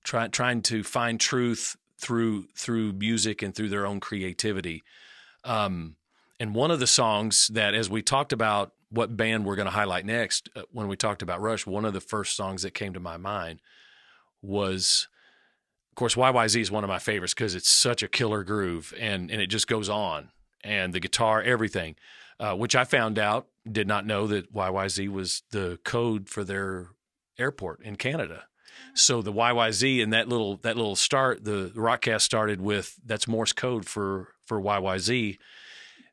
try, 0.04 0.28
trying 0.28 0.62
to 0.62 0.82
find 0.82 1.20
truth 1.20 1.76
through 1.98 2.46
through 2.56 2.92
music 2.92 3.42
and 3.42 3.54
through 3.54 3.68
their 3.70 3.86
own 3.86 4.00
creativity. 4.00 4.82
Um, 5.44 5.96
and 6.40 6.54
one 6.54 6.70
of 6.70 6.80
the 6.80 6.86
songs 6.86 7.48
that, 7.48 7.74
as 7.74 7.90
we 7.90 8.02
talked 8.02 8.32
about 8.32 8.72
what 8.90 9.16
band 9.16 9.44
we're 9.44 9.56
going 9.56 9.66
to 9.66 9.72
highlight 9.72 10.06
next, 10.06 10.48
uh, 10.54 10.62
when 10.72 10.88
we 10.88 10.96
talked 10.96 11.22
about 11.22 11.40
Rush, 11.40 11.66
one 11.66 11.84
of 11.84 11.92
the 11.92 12.00
first 12.00 12.36
songs 12.36 12.62
that 12.62 12.74
came 12.74 12.92
to 12.94 13.00
my 13.00 13.16
mind 13.16 13.60
was, 14.40 15.08
of 15.90 15.96
course, 15.96 16.14
YYZ 16.14 16.60
is 16.60 16.70
one 16.70 16.84
of 16.84 16.88
my 16.88 16.98
favorites 16.98 17.34
because 17.34 17.54
it's 17.54 17.70
such 17.70 18.02
a 18.02 18.08
killer 18.08 18.44
groove 18.44 18.94
and 18.98 19.30
and 19.30 19.40
it 19.40 19.48
just 19.48 19.66
goes 19.66 19.88
on 19.88 20.30
and 20.62 20.92
the 20.92 21.00
guitar, 21.00 21.42
everything, 21.42 21.96
uh, 22.40 22.54
which 22.54 22.76
I 22.76 22.85
found 22.85 23.18
out 23.18 23.49
did 23.71 23.87
not 23.87 24.07
know 24.07 24.26
that 24.28 24.52
YYZ 24.52 25.09
was 25.09 25.42
the 25.50 25.78
code 25.85 26.28
for 26.28 26.45
their 26.45 26.88
airport 27.38 27.83
in 27.83 27.97
Canada. 27.97 28.45
So 28.95 29.23
the 29.23 29.33
YYZ 29.33 30.02
and 30.02 30.12
that 30.12 30.28
little 30.28 30.57
that 30.59 30.76
little 30.76 30.97
start, 30.97 31.45
the 31.45 31.73
rockcast 31.75 32.23
started 32.23 32.61
with 32.61 32.97
that's 33.04 33.28
Morse 33.28 33.52
code 33.52 33.87
for 33.87 34.35
for 34.47 34.61
YYZ. 34.61 35.38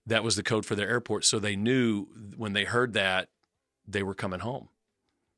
That 0.08 0.24
was 0.24 0.36
the 0.36 0.44
code 0.44 0.66
for 0.66 0.76
their 0.76 0.90
airport. 0.90 1.26
So 1.26 1.40
they 1.40 1.56
knew 1.56 2.08
when 2.36 2.54
they 2.54 2.64
heard 2.64 2.94
that 2.94 3.30
they 3.88 4.04
were 4.04 4.14
coming 4.14 4.40
home. 4.40 4.70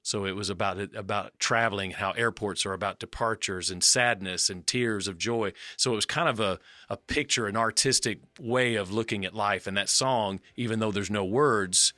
So 0.07 0.23
it 0.23 0.37
was 0.37 0.49
about 0.49 0.95
about 0.95 1.37
traveling, 1.37 1.91
how 1.91 2.11
airports 2.11 2.65
are 2.65 2.71
about 2.71 2.97
departures 2.97 3.69
and 3.69 3.83
sadness 3.83 4.49
and 4.49 4.65
tears 4.65 5.05
of 5.09 5.17
joy. 5.17 5.51
So 5.75 5.91
it 5.91 5.95
was 5.95 6.05
kind 6.05 6.29
of 6.29 6.39
a, 6.39 6.59
a 6.89 6.95
picture, 6.95 7.45
an 7.45 7.57
artistic 7.57 8.19
way 8.39 8.75
of 8.75 8.89
looking 8.89 9.25
at 9.25 9.33
life. 9.33 9.67
And 9.67 9.75
that 9.75 9.89
song, 9.89 10.39
even 10.55 10.79
though 10.79 10.91
there's 10.93 11.11
no 11.11 11.25
words, 11.25 11.91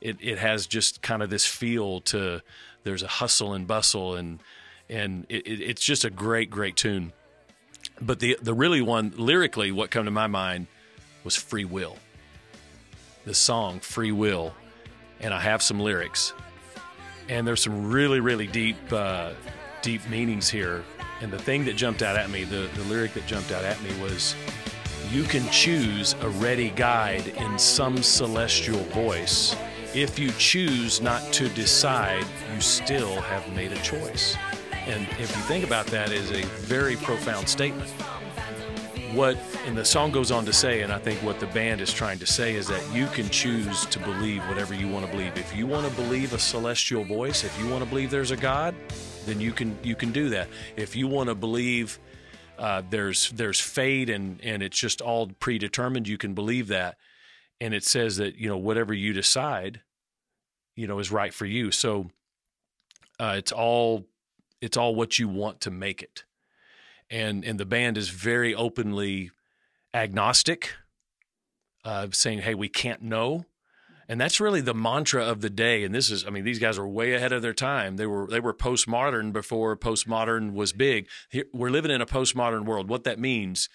it, 0.00 0.16
it 0.20 0.38
has 0.38 0.66
just 0.66 1.02
kind 1.02 1.22
of 1.22 1.30
this 1.30 1.46
feel 1.46 2.00
to 2.00 2.42
there's 2.82 3.04
a 3.04 3.06
hustle 3.06 3.52
and 3.52 3.64
bustle 3.64 4.16
and 4.16 4.40
and 4.88 5.24
it, 5.28 5.46
it, 5.46 5.60
it's 5.60 5.84
just 5.84 6.04
a 6.04 6.10
great, 6.10 6.50
great 6.50 6.74
tune. 6.74 7.12
But 8.00 8.18
the 8.18 8.38
the 8.42 8.54
really 8.54 8.82
one 8.82 9.14
lyrically, 9.16 9.70
what 9.70 9.92
come 9.92 10.06
to 10.06 10.10
my 10.10 10.26
mind 10.26 10.66
was 11.22 11.36
free 11.36 11.64
will. 11.64 11.96
The 13.24 13.34
song 13.34 13.78
"Free 13.78 14.10
Will," 14.10 14.52
and 15.20 15.32
I 15.32 15.38
have 15.38 15.62
some 15.62 15.78
lyrics, 15.78 16.32
and 17.32 17.46
there's 17.46 17.62
some 17.62 17.90
really 17.90 18.20
really 18.20 18.46
deep 18.46 18.76
uh, 18.92 19.30
deep 19.80 20.06
meanings 20.08 20.50
here. 20.50 20.84
And 21.22 21.32
the 21.32 21.38
thing 21.38 21.64
that 21.64 21.76
jumped 21.76 22.02
out 22.02 22.16
at 22.16 22.30
me, 22.30 22.44
the, 22.44 22.68
the 22.74 22.82
lyric 22.84 23.14
that 23.14 23.26
jumped 23.26 23.52
out 23.52 23.64
at 23.64 23.80
me 23.82 23.90
was, 24.02 24.34
"You 25.10 25.22
can 25.24 25.48
choose 25.50 26.14
a 26.20 26.28
ready 26.28 26.70
guide 26.70 27.28
in 27.28 27.58
some 27.58 28.02
celestial 28.02 28.80
voice." 28.90 29.56
If 29.94 30.18
you 30.18 30.30
choose 30.38 31.00
not 31.00 31.32
to 31.34 31.48
decide, 31.50 32.24
you 32.54 32.60
still 32.60 33.20
have 33.22 33.50
made 33.54 33.72
a 33.72 33.82
choice. 33.82 34.36
And 34.86 35.02
if 35.20 35.36
you 35.36 35.42
think 35.42 35.64
about 35.64 35.86
that, 35.88 36.10
is 36.10 36.30
a 36.32 36.42
very 36.66 36.96
profound 36.96 37.48
statement. 37.48 37.92
What 39.14 39.36
and 39.66 39.76
the 39.76 39.84
song 39.84 40.10
goes 40.10 40.30
on 40.30 40.44
to 40.46 40.52
say, 40.52 40.82
and 40.82 40.92
I 40.92 40.98
think 40.98 41.22
what 41.22 41.38
the 41.40 41.46
band 41.48 41.80
is 41.80 41.92
trying 41.92 42.18
to 42.20 42.26
say 42.26 42.54
is 42.54 42.66
that 42.68 42.82
you 42.94 43.06
can 43.08 43.28
choose 43.28 43.86
to 43.86 43.98
believe 43.98 44.42
whatever 44.48 44.74
you 44.74 44.88
want 44.88 45.04
to 45.06 45.12
believe. 45.12 45.36
If 45.36 45.54
you 45.54 45.66
want 45.66 45.88
to 45.88 45.94
believe 45.94 46.32
a 46.32 46.38
celestial 46.38 47.04
voice, 47.04 47.44
if 47.44 47.58
you 47.58 47.68
want 47.68 47.82
to 47.84 47.88
believe 47.88 48.10
there's 48.10 48.30
a 48.30 48.36
God, 48.36 48.74
then 49.26 49.40
you 49.40 49.52
can 49.52 49.76
you 49.82 49.94
can 49.94 50.12
do 50.12 50.28
that. 50.30 50.48
If 50.76 50.96
you 50.96 51.08
want 51.08 51.28
to 51.28 51.34
believe 51.34 51.98
uh, 52.58 52.82
there's 52.90 53.30
there's 53.30 53.60
fate 53.60 54.08
and 54.10 54.40
and 54.42 54.62
it's 54.62 54.78
just 54.78 55.00
all 55.00 55.28
predetermined, 55.40 56.08
you 56.08 56.18
can 56.18 56.34
believe 56.34 56.68
that 56.68 56.96
and 57.62 57.74
it 57.74 57.84
says 57.84 58.16
that 58.16 58.34
you 58.34 58.48
know 58.48 58.58
whatever 58.58 58.92
you 58.92 59.12
decide 59.12 59.80
you 60.74 60.86
know 60.86 60.98
is 60.98 61.12
right 61.12 61.32
for 61.32 61.46
you 61.46 61.70
so 61.70 62.10
uh, 63.20 63.34
it's 63.36 63.52
all 63.52 64.04
it's 64.60 64.76
all 64.76 64.94
what 64.94 65.18
you 65.18 65.28
want 65.28 65.60
to 65.60 65.70
make 65.70 66.02
it 66.02 66.24
and 67.12 67.44
and 67.44 67.60
the 67.60 67.66
band 67.66 67.96
is 67.96 68.08
very 68.08 68.54
openly 68.54 69.30
agnostic 69.94 70.74
uh, 71.84 72.08
saying 72.10 72.40
hey 72.40 72.54
we 72.54 72.68
can't 72.68 73.02
know 73.02 73.44
and 74.08 74.20
that's 74.20 74.40
really 74.40 74.60
the 74.60 74.74
mantra 74.74 75.24
of 75.24 75.40
the 75.40 75.50
day 75.50 75.84
and 75.84 75.94
this 75.94 76.10
is 76.10 76.26
i 76.26 76.30
mean 76.30 76.44
these 76.44 76.58
guys 76.58 76.78
are 76.78 76.88
way 76.88 77.14
ahead 77.14 77.32
of 77.32 77.42
their 77.42 77.54
time 77.54 77.96
they 77.96 78.06
were 78.06 78.26
they 78.26 78.40
were 78.40 78.54
postmodern 78.54 79.32
before 79.32 79.76
postmodern 79.76 80.52
was 80.52 80.72
big 80.72 81.06
Here, 81.28 81.44
we're 81.52 81.70
living 81.70 81.90
in 81.90 82.00
a 82.00 82.06
postmodern 82.06 82.64
world 82.64 82.88
what 82.88 83.04
that 83.04 83.18
means 83.18 83.68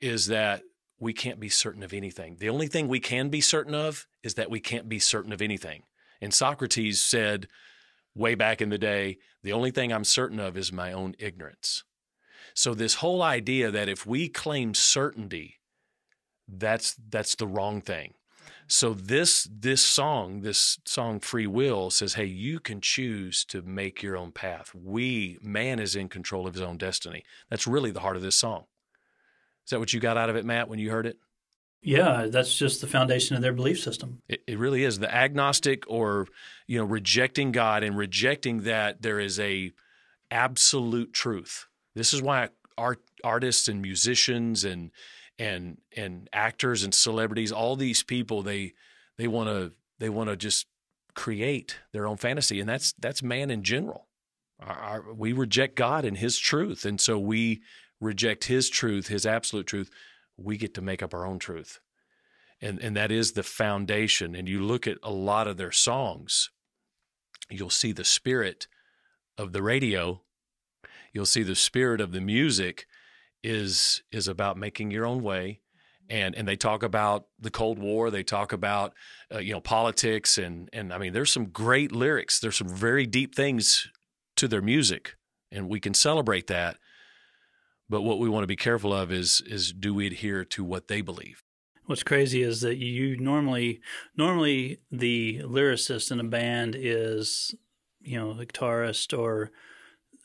is 0.00 0.26
that 0.26 0.62
we 0.98 1.12
can't 1.12 1.40
be 1.40 1.48
certain 1.48 1.82
of 1.82 1.92
anything. 1.92 2.36
The 2.38 2.48
only 2.48 2.66
thing 2.66 2.88
we 2.88 3.00
can 3.00 3.28
be 3.28 3.40
certain 3.40 3.74
of 3.74 4.06
is 4.22 4.34
that 4.34 4.50
we 4.50 4.60
can't 4.60 4.88
be 4.88 4.98
certain 4.98 5.32
of 5.32 5.42
anything. 5.42 5.82
And 6.20 6.32
Socrates 6.32 7.00
said 7.00 7.48
way 8.14 8.34
back 8.34 8.62
in 8.62 8.70
the 8.70 8.78
day, 8.78 9.18
the 9.42 9.52
only 9.52 9.70
thing 9.70 9.92
I'm 9.92 10.04
certain 10.04 10.40
of 10.40 10.56
is 10.56 10.72
my 10.72 10.92
own 10.92 11.14
ignorance. 11.18 11.84
So 12.54 12.72
this 12.72 12.94
whole 12.94 13.22
idea 13.22 13.70
that 13.70 13.88
if 13.88 14.06
we 14.06 14.28
claim 14.28 14.74
certainty, 14.74 15.56
that's 16.48 16.96
that's 17.08 17.34
the 17.34 17.48
wrong 17.48 17.80
thing. 17.80 18.14
So 18.66 18.94
this 18.94 19.48
this 19.50 19.82
song, 19.82 20.40
this 20.40 20.78
song 20.84 21.20
Free 21.20 21.46
Will 21.46 21.90
says, 21.90 22.14
"Hey, 22.14 22.24
you 22.26 22.60
can 22.60 22.80
choose 22.80 23.44
to 23.46 23.60
make 23.62 24.02
your 24.02 24.16
own 24.16 24.32
path. 24.32 24.72
We 24.74 25.38
man 25.42 25.78
is 25.80 25.96
in 25.96 26.08
control 26.08 26.46
of 26.46 26.54
his 26.54 26.62
own 26.62 26.78
destiny." 26.78 27.24
That's 27.50 27.66
really 27.66 27.90
the 27.90 28.00
heart 28.00 28.16
of 28.16 28.22
this 28.22 28.36
song. 28.36 28.64
Is 29.64 29.70
that 29.70 29.80
what 29.80 29.92
you 29.92 30.00
got 30.00 30.16
out 30.16 30.30
of 30.30 30.36
it, 30.36 30.44
Matt, 30.44 30.68
when 30.68 30.78
you 30.78 30.90
heard 30.90 31.06
it? 31.06 31.18
Yeah, 31.82 32.28
that's 32.30 32.56
just 32.56 32.80
the 32.80 32.86
foundation 32.86 33.36
of 33.36 33.42
their 33.42 33.52
belief 33.52 33.78
system. 33.78 34.22
It, 34.26 34.42
it, 34.46 34.58
really 34.58 34.84
is. 34.84 34.98
The 34.98 35.14
agnostic 35.14 35.84
or, 35.86 36.26
you 36.66 36.78
know, 36.78 36.84
rejecting 36.84 37.52
God 37.52 37.82
and 37.82 37.94
rejecting 37.94 38.62
that 38.62 39.02
there 39.02 39.20
is 39.20 39.38
a 39.38 39.72
absolute 40.30 41.12
truth. 41.12 41.66
This 41.94 42.12
is 42.12 42.22
why 42.22 42.48
art, 42.76 43.00
artists 43.22 43.68
and 43.68 43.80
musicians 43.80 44.64
and 44.64 44.90
and 45.38 45.78
and 45.96 46.28
actors 46.32 46.84
and 46.84 46.94
celebrities, 46.94 47.52
all 47.52 47.76
these 47.76 48.02
people, 48.02 48.42
they 48.42 48.74
they 49.18 49.28
want 49.28 49.48
to 49.48 49.72
they 49.98 50.08
want 50.08 50.30
to 50.30 50.36
just 50.36 50.66
create 51.14 51.76
their 51.92 52.06
own 52.06 52.16
fantasy, 52.16 52.60
and 52.60 52.68
that's 52.68 52.92
that's 52.98 53.22
man 53.22 53.50
in 53.50 53.62
general. 53.62 54.06
Our, 54.60 54.76
our, 54.76 55.12
we 55.12 55.32
reject 55.32 55.74
God 55.74 56.04
and 56.04 56.16
His 56.16 56.38
truth, 56.38 56.84
and 56.84 57.00
so 57.00 57.18
we 57.18 57.62
reject 58.04 58.44
his 58.44 58.68
truth, 58.68 59.08
his 59.08 59.26
absolute 59.26 59.66
truth, 59.66 59.90
we 60.36 60.56
get 60.56 60.74
to 60.74 60.82
make 60.82 61.02
up 61.02 61.14
our 61.14 61.26
own 61.26 61.38
truth. 61.38 61.80
And 62.60 62.78
and 62.78 62.96
that 62.96 63.10
is 63.10 63.32
the 63.32 63.42
foundation. 63.42 64.34
And 64.34 64.48
you 64.48 64.62
look 64.62 64.86
at 64.86 64.98
a 65.02 65.10
lot 65.10 65.48
of 65.48 65.56
their 65.56 65.72
songs, 65.72 66.50
you'll 67.50 67.70
see 67.70 67.92
the 67.92 68.04
spirit 68.04 68.68
of 69.36 69.52
the 69.52 69.62
radio, 69.62 70.22
you'll 71.14 71.24
see 71.24 71.42
the 71.42 71.54
spirit 71.54 72.02
of 72.02 72.12
the 72.12 72.20
music 72.20 72.86
is 73.42 74.02
is 74.12 74.28
about 74.28 74.58
making 74.58 74.90
your 74.90 75.06
own 75.06 75.22
way. 75.22 75.60
And 76.10 76.34
and 76.34 76.46
they 76.46 76.56
talk 76.56 76.82
about 76.82 77.28
the 77.40 77.50
Cold 77.50 77.78
War. 77.78 78.10
They 78.10 78.22
talk 78.22 78.52
about 78.52 78.92
uh, 79.32 79.38
you 79.38 79.54
know 79.54 79.60
politics 79.60 80.36
and 80.36 80.68
and 80.74 80.92
I 80.92 80.98
mean 80.98 81.14
there's 81.14 81.32
some 81.32 81.46
great 81.46 81.92
lyrics. 81.92 82.38
There's 82.40 82.56
some 82.56 82.68
very 82.68 83.06
deep 83.06 83.34
things 83.34 83.88
to 84.36 84.46
their 84.46 84.60
music, 84.60 85.16
and 85.50 85.68
we 85.70 85.80
can 85.80 85.94
celebrate 85.94 86.48
that. 86.48 86.76
But 87.88 88.02
what 88.02 88.18
we 88.18 88.28
want 88.28 88.42
to 88.42 88.48
be 88.48 88.56
careful 88.56 88.92
of 88.92 89.10
is 89.10 89.40
is 89.46 89.72
do 89.72 89.94
we 89.94 90.08
adhere 90.08 90.44
to 90.44 90.64
what 90.64 90.88
they 90.88 91.00
believe? 91.00 91.42
What's 91.86 92.02
crazy 92.02 92.42
is 92.42 92.60
that 92.62 92.76
you 92.76 93.18
normally 93.18 93.80
normally 94.16 94.80
the 94.90 95.40
lyricist 95.44 96.10
in 96.10 96.20
a 96.20 96.24
band 96.24 96.76
is 96.78 97.54
you 98.00 98.18
know 98.18 98.32
a 98.32 98.44
guitarist 98.44 99.18
or 99.18 99.52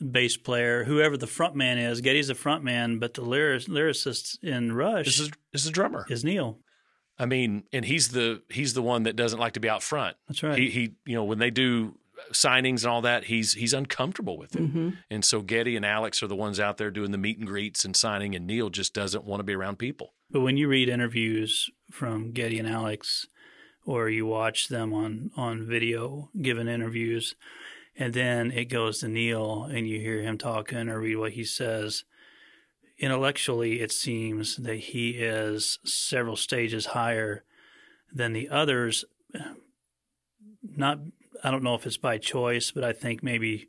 bass 0.00 0.36
player, 0.36 0.84
whoever 0.84 1.16
the 1.16 1.26
front 1.26 1.54
man 1.54 1.78
is. 1.78 2.00
Geddy's 2.00 2.28
the 2.28 2.34
front 2.34 2.64
man, 2.64 2.98
but 2.98 3.14
the 3.14 3.22
lyric, 3.22 3.64
lyricist 3.64 4.42
in 4.42 4.72
Rush 4.72 5.06
this 5.06 5.20
is, 5.20 5.30
is 5.52 5.64
the 5.64 5.70
drummer. 5.70 6.06
Is 6.08 6.24
Neil. 6.24 6.58
I 7.18 7.26
mean, 7.26 7.64
and 7.72 7.84
he's 7.84 8.08
the 8.08 8.42
he's 8.48 8.74
the 8.74 8.82
one 8.82 9.02
that 9.02 9.14
doesn't 9.14 9.38
like 9.38 9.52
to 9.52 9.60
be 9.60 9.68
out 9.68 9.82
front. 9.82 10.16
That's 10.28 10.42
right. 10.42 10.58
He 10.58 10.70
he 10.70 10.94
you 11.04 11.14
know 11.14 11.24
when 11.24 11.38
they 11.38 11.50
do 11.50 11.94
signings 12.32 12.82
and 12.82 12.86
all 12.86 13.02
that, 13.02 13.24
he's 13.24 13.54
he's 13.54 13.74
uncomfortable 13.74 14.38
with 14.38 14.56
it. 14.56 14.62
Mm-hmm. 14.62 14.90
And 15.10 15.24
so 15.24 15.42
Geddy 15.42 15.76
and 15.76 15.84
Alex 15.84 16.22
are 16.22 16.26
the 16.26 16.36
ones 16.36 16.60
out 16.60 16.78
there 16.78 16.90
doing 16.90 17.10
the 17.10 17.18
meet 17.18 17.38
and 17.38 17.46
greets 17.46 17.84
and 17.84 17.96
signing, 17.96 18.34
and 18.34 18.46
Neil 18.46 18.70
just 18.70 18.94
doesn't 18.94 19.24
want 19.24 19.40
to 19.40 19.44
be 19.44 19.54
around 19.54 19.78
people. 19.78 20.14
But 20.30 20.40
when 20.40 20.56
you 20.56 20.68
read 20.68 20.88
interviews 20.88 21.70
from 21.90 22.32
Geddy 22.32 22.58
and 22.58 22.68
Alex, 22.68 23.26
or 23.84 24.08
you 24.08 24.26
watch 24.26 24.68
them 24.68 24.92
on 24.92 25.30
on 25.36 25.66
video 25.66 26.30
giving 26.40 26.68
interviews, 26.68 27.34
and 28.00 28.14
then 28.14 28.50
it 28.50 28.64
goes 28.64 29.00
to 29.00 29.08
Neil 29.08 29.64
and 29.64 29.86
you 29.86 30.00
hear 30.00 30.22
him 30.22 30.38
talking 30.38 30.88
or 30.88 30.98
read 30.98 31.16
what 31.16 31.32
he 31.32 31.44
says. 31.44 32.04
Intellectually, 32.98 33.80
it 33.80 33.92
seems 33.92 34.56
that 34.56 34.76
he 34.76 35.10
is 35.10 35.78
several 35.84 36.34
stages 36.34 36.86
higher 36.86 37.44
than 38.10 38.32
the 38.32 38.48
others. 38.48 39.04
Not 40.62 41.00
I 41.44 41.50
don't 41.50 41.62
know 41.62 41.74
if 41.74 41.86
it's 41.86 41.98
by 41.98 42.16
choice, 42.16 42.70
but 42.70 42.84
I 42.84 42.94
think 42.94 43.22
maybe 43.22 43.68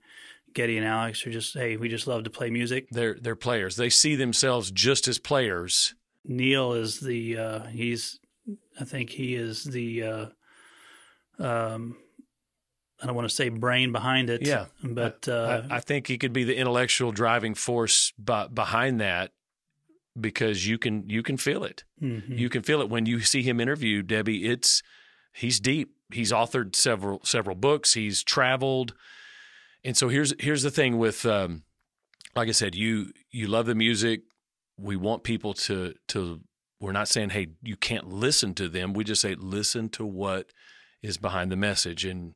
Geddy 0.54 0.78
and 0.78 0.88
Alex 0.88 1.28
are 1.28 1.32
just 1.32 1.54
hey, 1.54 1.76
we 1.76 1.90
just 1.90 2.08
love 2.08 2.24
to 2.24 2.30
play 2.30 2.50
music. 2.50 2.88
They're 2.90 3.18
they're 3.22 3.36
players. 3.36 3.76
They 3.76 3.90
see 3.90 4.16
themselves 4.16 4.72
just 4.72 5.10
as 5.10 5.20
players. 5.20 5.94
Neil 6.24 6.72
is 6.72 7.02
the 7.02 7.38
uh, 7.38 7.64
he's 7.66 8.18
I 8.80 8.86
think 8.86 9.10
he 9.10 9.36
is 9.36 9.66
the 9.66 10.04
uh, 10.04 10.26
um, 11.38 11.98
I 13.01 13.08
don't 13.08 13.15
want 13.15 13.27
to 13.27 13.34
say 13.34 13.50
brain 13.50 13.91
behind 13.91 14.29
it. 14.29 14.46
Yeah, 14.46 14.65
but 14.84 15.27
uh, 15.27 15.63
I, 15.70 15.77
I, 15.77 15.79
think 15.79 16.08
he 16.08 16.17
could 16.17 16.34
be 16.34 16.43
the 16.43 16.55
intellectual 16.55 17.12
driving 17.12 17.55
force 17.55 18.13
behind 18.17 19.01
that 19.01 19.31
because 20.20 20.67
you 20.67 20.77
can 20.77 21.10
you 21.10 21.24
can 21.24 21.38
feel 21.38 21.63
it. 21.63 21.84
Mm-hmm. 22.01 22.38
You 22.38 22.50
can 22.50 22.63
feel 22.63 22.81
it 22.81 22.89
when 22.89 23.05
you 23.05 23.22
see 23.22 23.43
him 23.43 23.60
interview 23.60 24.01
Debbie. 24.01 24.50
It's 24.50 24.81
he's 25.34 25.60
deep. 25.60 25.96
He's 26.12 26.31
authored 26.31 26.75
several 26.75 27.22
several 27.24 27.55
books. 27.55 27.93
He's 27.93 28.24
traveled, 28.24 28.93
and 29.84 29.96
so 29.96 30.10
here's 30.10 30.34
here's 30.39 30.63
the 30.63 30.72
thing 30.72 30.98
with, 30.98 31.25
um, 31.25 31.63
like 32.36 32.50
I 32.50 32.51
said, 32.51 32.75
you 32.75 33.12
you 33.31 33.48
love 33.48 33.65
the 33.65 33.75
music. 33.75 34.22
We 34.77 34.96
want 34.96 35.24
people 35.24 35.53
to 35.53 35.93
to. 36.10 36.41
We're 36.79 36.91
not 36.91 37.08
saying 37.08 37.29
hey 37.29 37.50
you 37.62 37.77
can't 37.77 38.08
listen 38.08 38.53
to 38.55 38.67
them. 38.67 38.93
We 38.93 39.03
just 39.03 39.22
say 39.22 39.36
listen 39.36 39.89
to 39.89 40.05
what 40.05 40.51
is 41.01 41.17
behind 41.17 41.51
the 41.51 41.58
message 41.58 42.05
and. 42.05 42.36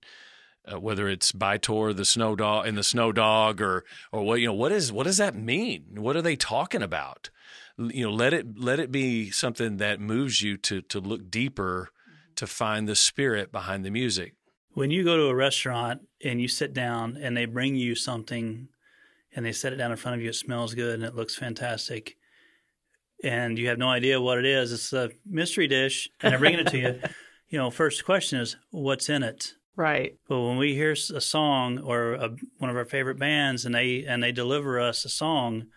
Uh, 0.72 0.80
whether 0.80 1.08
it's 1.08 1.32
By-Tor, 1.32 1.94
the 1.94 2.06
Snow 2.06 2.36
Dog, 2.36 2.68
and 2.68 2.78
the 2.78 2.84
Snow 2.84 3.12
Dog, 3.12 3.62
or 3.62 3.84
or 4.12 4.24
what 4.24 4.40
you 4.40 4.48
know, 4.48 4.54
what 4.54 4.72
is 4.72 4.92
what 4.92 5.04
does 5.06 5.18
that 5.18 5.36
mean? 5.36 5.86
What 5.96 6.16
are 6.16 6.22
they 6.22 6.36
talking 6.36 6.82
about? 6.82 7.30
You 7.78 8.06
know, 8.06 8.12
let 8.12 8.34
it 8.34 8.60
let 8.60 8.80
it 8.80 8.92
be 8.92 9.30
something 9.32 9.78
that 9.78 10.00
moves 10.00 10.42
you 10.42 10.58
to 10.58 10.82
to 10.82 11.00
look 11.00 11.30
deeper 11.30 11.90
to 12.36 12.48
find 12.48 12.88
the 12.88 12.96
spirit 12.96 13.52
behind 13.52 13.86
the 13.86 13.92
music. 13.92 14.34
When 14.74 14.92
you 14.92 15.04
go 15.04 15.16
to 15.16 15.28
a 15.28 15.36
restaurant 15.36 16.02
and 16.24 16.42
you 16.42 16.48
sit 16.48 16.74
down 16.74 17.18
and 17.18 17.36
they 17.36 17.46
bring 17.46 17.76
you 17.76 17.96
something 17.96 18.68
and 19.34 19.46
they 19.46 19.54
set 19.54 19.72
it 19.72 19.78
down 19.78 19.92
in 19.92 19.98
front 19.98 20.16
of 20.16 20.22
you, 20.22 20.30
it 20.30 20.36
smells 20.36 20.74
good 20.74 20.96
and 20.96 21.04
it 21.04 21.16
looks 21.16 21.36
fantastic, 21.36 22.18
and 23.24 23.58
you 23.58 23.68
have 23.70 23.78
no 23.78 23.90
idea 23.90 24.22
what 24.22 24.38
it 24.38 24.46
is, 24.46 24.72
it's 24.72 24.94
a 24.94 25.12
mystery 25.26 25.68
dish, 25.68 26.10
and 26.22 26.32
they're 26.32 26.40
bringing 26.40 26.60
it 26.60 26.68
to 26.68 26.78
you. 26.78 27.00
You 27.48 27.60
know, 27.60 27.70
first 27.70 28.06
question 28.06 28.40
is, 28.40 28.58
what's 28.72 29.08
in 29.08 29.22
it? 29.22 29.54
Right. 29.76 30.18
But 30.28 30.42
when 30.42 30.58
we 30.58 30.74
hear 30.74 30.92
a 30.92 30.96
song 30.96 31.80
or 31.80 32.14
a, 32.14 32.36
one 32.60 32.70
of 32.70 32.78
our 32.78 32.86
favorite 32.86 33.20
bands 33.20 33.66
and 33.66 33.76
they 33.76 34.06
and 34.06 34.24
they 34.24 34.32
deliver 34.32 34.80
us 34.80 35.06
a 35.06 35.10
song 35.10 35.68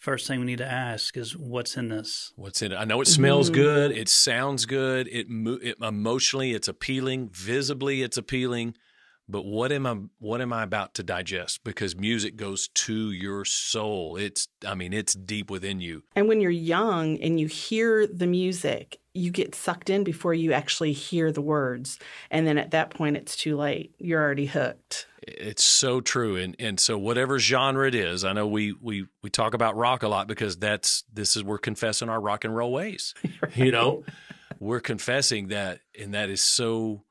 first 0.00 0.26
thing 0.26 0.40
we 0.40 0.46
need 0.46 0.58
to 0.58 0.70
ask 0.70 1.16
is 1.16 1.36
what's 1.36 1.76
in 1.76 1.88
this. 1.88 2.32
What's 2.34 2.62
in 2.62 2.72
it? 2.72 2.76
I 2.76 2.84
know 2.84 3.00
it 3.00 3.06
smells 3.06 3.50
mm-hmm. 3.50 3.60
good. 3.60 3.92
It 3.92 4.08
sounds 4.08 4.64
good. 4.64 5.06
It, 5.08 5.26
it 5.28 5.76
emotionally, 5.80 6.52
it's 6.52 6.68
appealing. 6.68 7.28
Visibly, 7.32 8.02
it's 8.02 8.16
appealing. 8.16 8.74
But 9.30 9.44
what 9.44 9.72
am 9.72 9.86
I? 9.86 9.96
What 10.18 10.40
am 10.40 10.52
I 10.52 10.62
about 10.62 10.94
to 10.94 11.02
digest? 11.02 11.62
Because 11.64 11.96
music 11.96 12.36
goes 12.36 12.68
to 12.68 13.12
your 13.12 13.44
soul. 13.44 14.16
It's. 14.16 14.48
I 14.66 14.74
mean, 14.74 14.92
it's 14.92 15.14
deep 15.14 15.50
within 15.50 15.80
you. 15.80 16.02
And 16.16 16.28
when 16.28 16.40
you're 16.40 16.50
young 16.50 17.18
and 17.18 17.38
you 17.38 17.46
hear 17.46 18.06
the 18.06 18.26
music, 18.26 19.00
you 19.14 19.30
get 19.30 19.54
sucked 19.54 19.90
in 19.90 20.04
before 20.04 20.34
you 20.34 20.52
actually 20.52 20.92
hear 20.92 21.32
the 21.32 21.40
words, 21.40 21.98
and 22.30 22.46
then 22.46 22.58
at 22.58 22.70
that 22.72 22.90
point, 22.90 23.16
it's 23.16 23.36
too 23.36 23.56
late. 23.56 23.94
You're 23.98 24.22
already 24.22 24.46
hooked. 24.46 25.06
It's 25.22 25.64
so 25.64 26.00
true, 26.00 26.36
and 26.36 26.56
and 26.58 26.78
so 26.78 26.96
whatever 26.98 27.38
genre 27.38 27.86
it 27.86 27.94
is, 27.94 28.24
I 28.24 28.32
know 28.32 28.46
we 28.46 28.72
we 28.80 29.06
we 29.22 29.30
talk 29.30 29.54
about 29.54 29.76
rock 29.76 30.02
a 30.02 30.08
lot 30.08 30.28
because 30.28 30.56
that's 30.56 31.04
this 31.12 31.36
is 31.36 31.44
we're 31.44 31.58
confessing 31.58 32.08
our 32.08 32.20
rock 32.20 32.44
and 32.44 32.54
roll 32.54 32.72
ways. 32.72 33.14
right. 33.42 33.56
You 33.56 33.72
know, 33.72 34.04
we're 34.58 34.80
confessing 34.80 35.48
that, 35.48 35.80
and 35.98 36.14
that 36.14 36.30
is 36.30 36.42
so. 36.42 37.04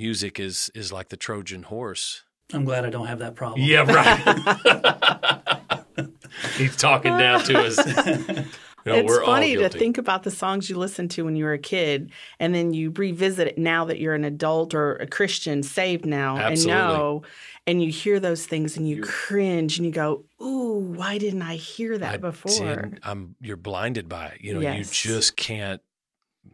Music 0.00 0.40
is 0.40 0.70
is 0.74 0.90
like 0.90 1.10
the 1.10 1.16
Trojan 1.18 1.64
horse. 1.64 2.24
I'm 2.54 2.64
glad 2.64 2.86
I 2.86 2.90
don't 2.90 3.06
have 3.06 3.18
that 3.18 3.34
problem. 3.34 3.60
Yeah, 3.60 3.82
right. 3.82 6.08
He's 6.56 6.74
talking 6.74 7.18
down 7.18 7.44
to 7.44 7.58
us. 7.58 7.76
No, 8.86 8.94
it's 8.94 9.18
funny 9.18 9.56
to 9.56 9.68
think 9.68 9.98
about 9.98 10.22
the 10.22 10.30
songs 10.30 10.70
you 10.70 10.78
listened 10.78 11.10
to 11.10 11.26
when 11.26 11.36
you 11.36 11.44
were 11.44 11.52
a 11.52 11.58
kid, 11.58 12.12
and 12.38 12.54
then 12.54 12.72
you 12.72 12.90
revisit 12.90 13.46
it 13.46 13.58
now 13.58 13.84
that 13.84 13.98
you're 13.98 14.14
an 14.14 14.24
adult 14.24 14.72
or 14.72 14.96
a 14.96 15.06
Christian, 15.06 15.62
saved 15.62 16.06
now, 16.06 16.38
Absolutely. 16.38 16.80
and 16.80 16.88
know, 16.88 17.22
and 17.66 17.82
you 17.82 17.90
hear 17.90 18.18
those 18.18 18.46
things 18.46 18.78
and 18.78 18.88
you 18.88 18.96
you're, 18.96 19.04
cringe 19.04 19.76
and 19.76 19.84
you 19.84 19.92
go, 19.92 20.24
"Ooh, 20.40 20.94
why 20.96 21.18
didn't 21.18 21.42
I 21.42 21.56
hear 21.56 21.98
that 21.98 22.14
I 22.14 22.16
before?" 22.16 22.90
I'm 23.02 23.36
you're 23.42 23.58
blinded 23.58 24.08
by 24.08 24.28
it. 24.28 24.40
You 24.40 24.54
know, 24.54 24.60
yes. 24.60 25.04
you 25.04 25.12
just 25.12 25.36
can't. 25.36 25.82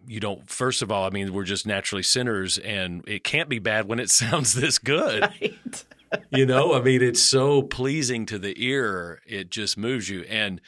You 0.07 0.21
don't. 0.21 0.49
First 0.49 0.83
of 0.83 0.91
all, 0.93 1.05
I 1.05 1.11
mean, 1.11 1.33
we're 1.33 1.45
just 1.45 1.67
naturally 1.67 2.03
sinners, 2.03 2.59
and 2.59 3.03
it 3.09 3.25
can't 3.25 3.49
be 3.49 3.59
bad 3.59 3.87
when 3.89 3.99
it 3.99 4.11
sounds 4.23 4.53
this 4.55 4.79
good. 4.79 5.23
Right. 5.23 5.85
you 6.31 6.47
know, 6.47 6.75
I 6.75 6.81
mean, 6.81 7.03
it's 7.03 7.23
so 7.23 7.63
pleasing 7.63 8.27
to 8.27 8.39
the 8.39 8.55
ear; 8.65 9.21
it 9.27 9.51
just 9.51 9.77
moves 9.77 10.09
you, 10.09 10.23
and 10.23 10.61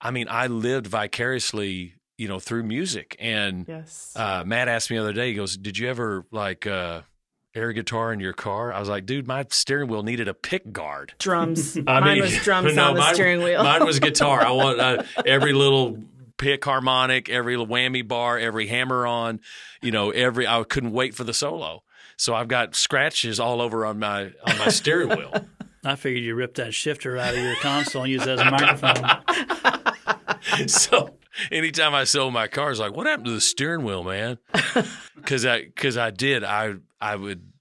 I 0.00 0.10
mean, 0.10 0.28
I 0.30 0.46
lived 0.46 0.86
vicariously, 0.86 1.94
you 2.16 2.28
know, 2.28 2.38
through 2.38 2.62
music. 2.62 3.16
And 3.18 3.66
yes. 3.66 4.12
uh, 4.16 4.44
Matt 4.46 4.68
asked 4.68 4.90
me 4.90 4.96
the 4.96 5.02
other 5.02 5.12
day, 5.12 5.28
he 5.28 5.34
goes, 5.34 5.56
Did 5.56 5.78
you 5.78 5.88
ever 5.88 6.24
like 6.30 6.66
uh, 6.66 7.02
air 7.54 7.72
guitar 7.72 8.12
in 8.12 8.20
your 8.20 8.32
car? 8.32 8.72
I 8.72 8.80
was 8.80 8.88
like, 8.88 9.06
Dude, 9.06 9.26
my 9.26 9.44
steering 9.50 9.88
wheel 9.88 10.02
needed 10.02 10.28
a 10.28 10.34
pick 10.34 10.72
guard. 10.72 11.14
Drums. 11.18 11.76
I 11.86 12.00
mine 12.00 12.14
mean, 12.14 12.22
was 12.22 12.36
drums 12.38 12.74
no, 12.76 12.88
on 12.88 12.94
the 12.94 13.00
mine, 13.00 13.14
steering 13.14 13.42
wheel. 13.42 13.62
mine 13.62 13.84
was 13.84 13.98
guitar. 13.98 14.40
I 14.44 14.52
want 14.52 14.80
uh, 14.80 15.02
every 15.26 15.52
little 15.52 15.98
pick 16.38 16.64
harmonic, 16.64 17.28
every 17.28 17.56
whammy 17.56 18.06
bar, 18.06 18.38
every 18.38 18.68
hammer 18.68 19.06
on, 19.06 19.40
you 19.82 19.90
know, 19.90 20.10
every, 20.10 20.46
I 20.46 20.62
couldn't 20.64 20.92
wait 20.92 21.14
for 21.14 21.24
the 21.24 21.34
solo. 21.34 21.82
So 22.16 22.34
I've 22.34 22.48
got 22.48 22.74
scratches 22.74 23.38
all 23.38 23.60
over 23.60 23.86
on 23.86 23.98
my 23.98 24.24
on 24.24 24.58
my 24.58 24.68
steering 24.68 25.10
wheel. 25.10 25.46
I 25.84 25.94
figured 25.94 26.24
you 26.24 26.34
ripped 26.34 26.56
that 26.56 26.74
shifter 26.74 27.16
out 27.16 27.34
of 27.34 27.40
your 27.40 27.54
console 27.56 28.02
and 28.02 28.10
use 28.10 28.22
it 28.22 28.28
as 28.28 28.40
a 28.40 28.50
microphone. 28.50 30.66
so 30.68 31.14
anytime 31.52 31.94
I 31.94 32.02
sold 32.02 32.32
my 32.32 32.48
car, 32.48 32.72
it's 32.72 32.80
like, 32.80 32.94
what 32.94 33.06
happened 33.06 33.26
to 33.26 33.32
the 33.32 33.40
steering 33.40 33.84
wheel, 33.84 34.02
man? 34.02 34.38
Because 35.14 35.44
I 35.44 35.64
because 35.64 35.98
I 35.98 36.10
did, 36.10 36.42
I 36.42 36.76
I 37.02 37.16
would, 37.16 37.52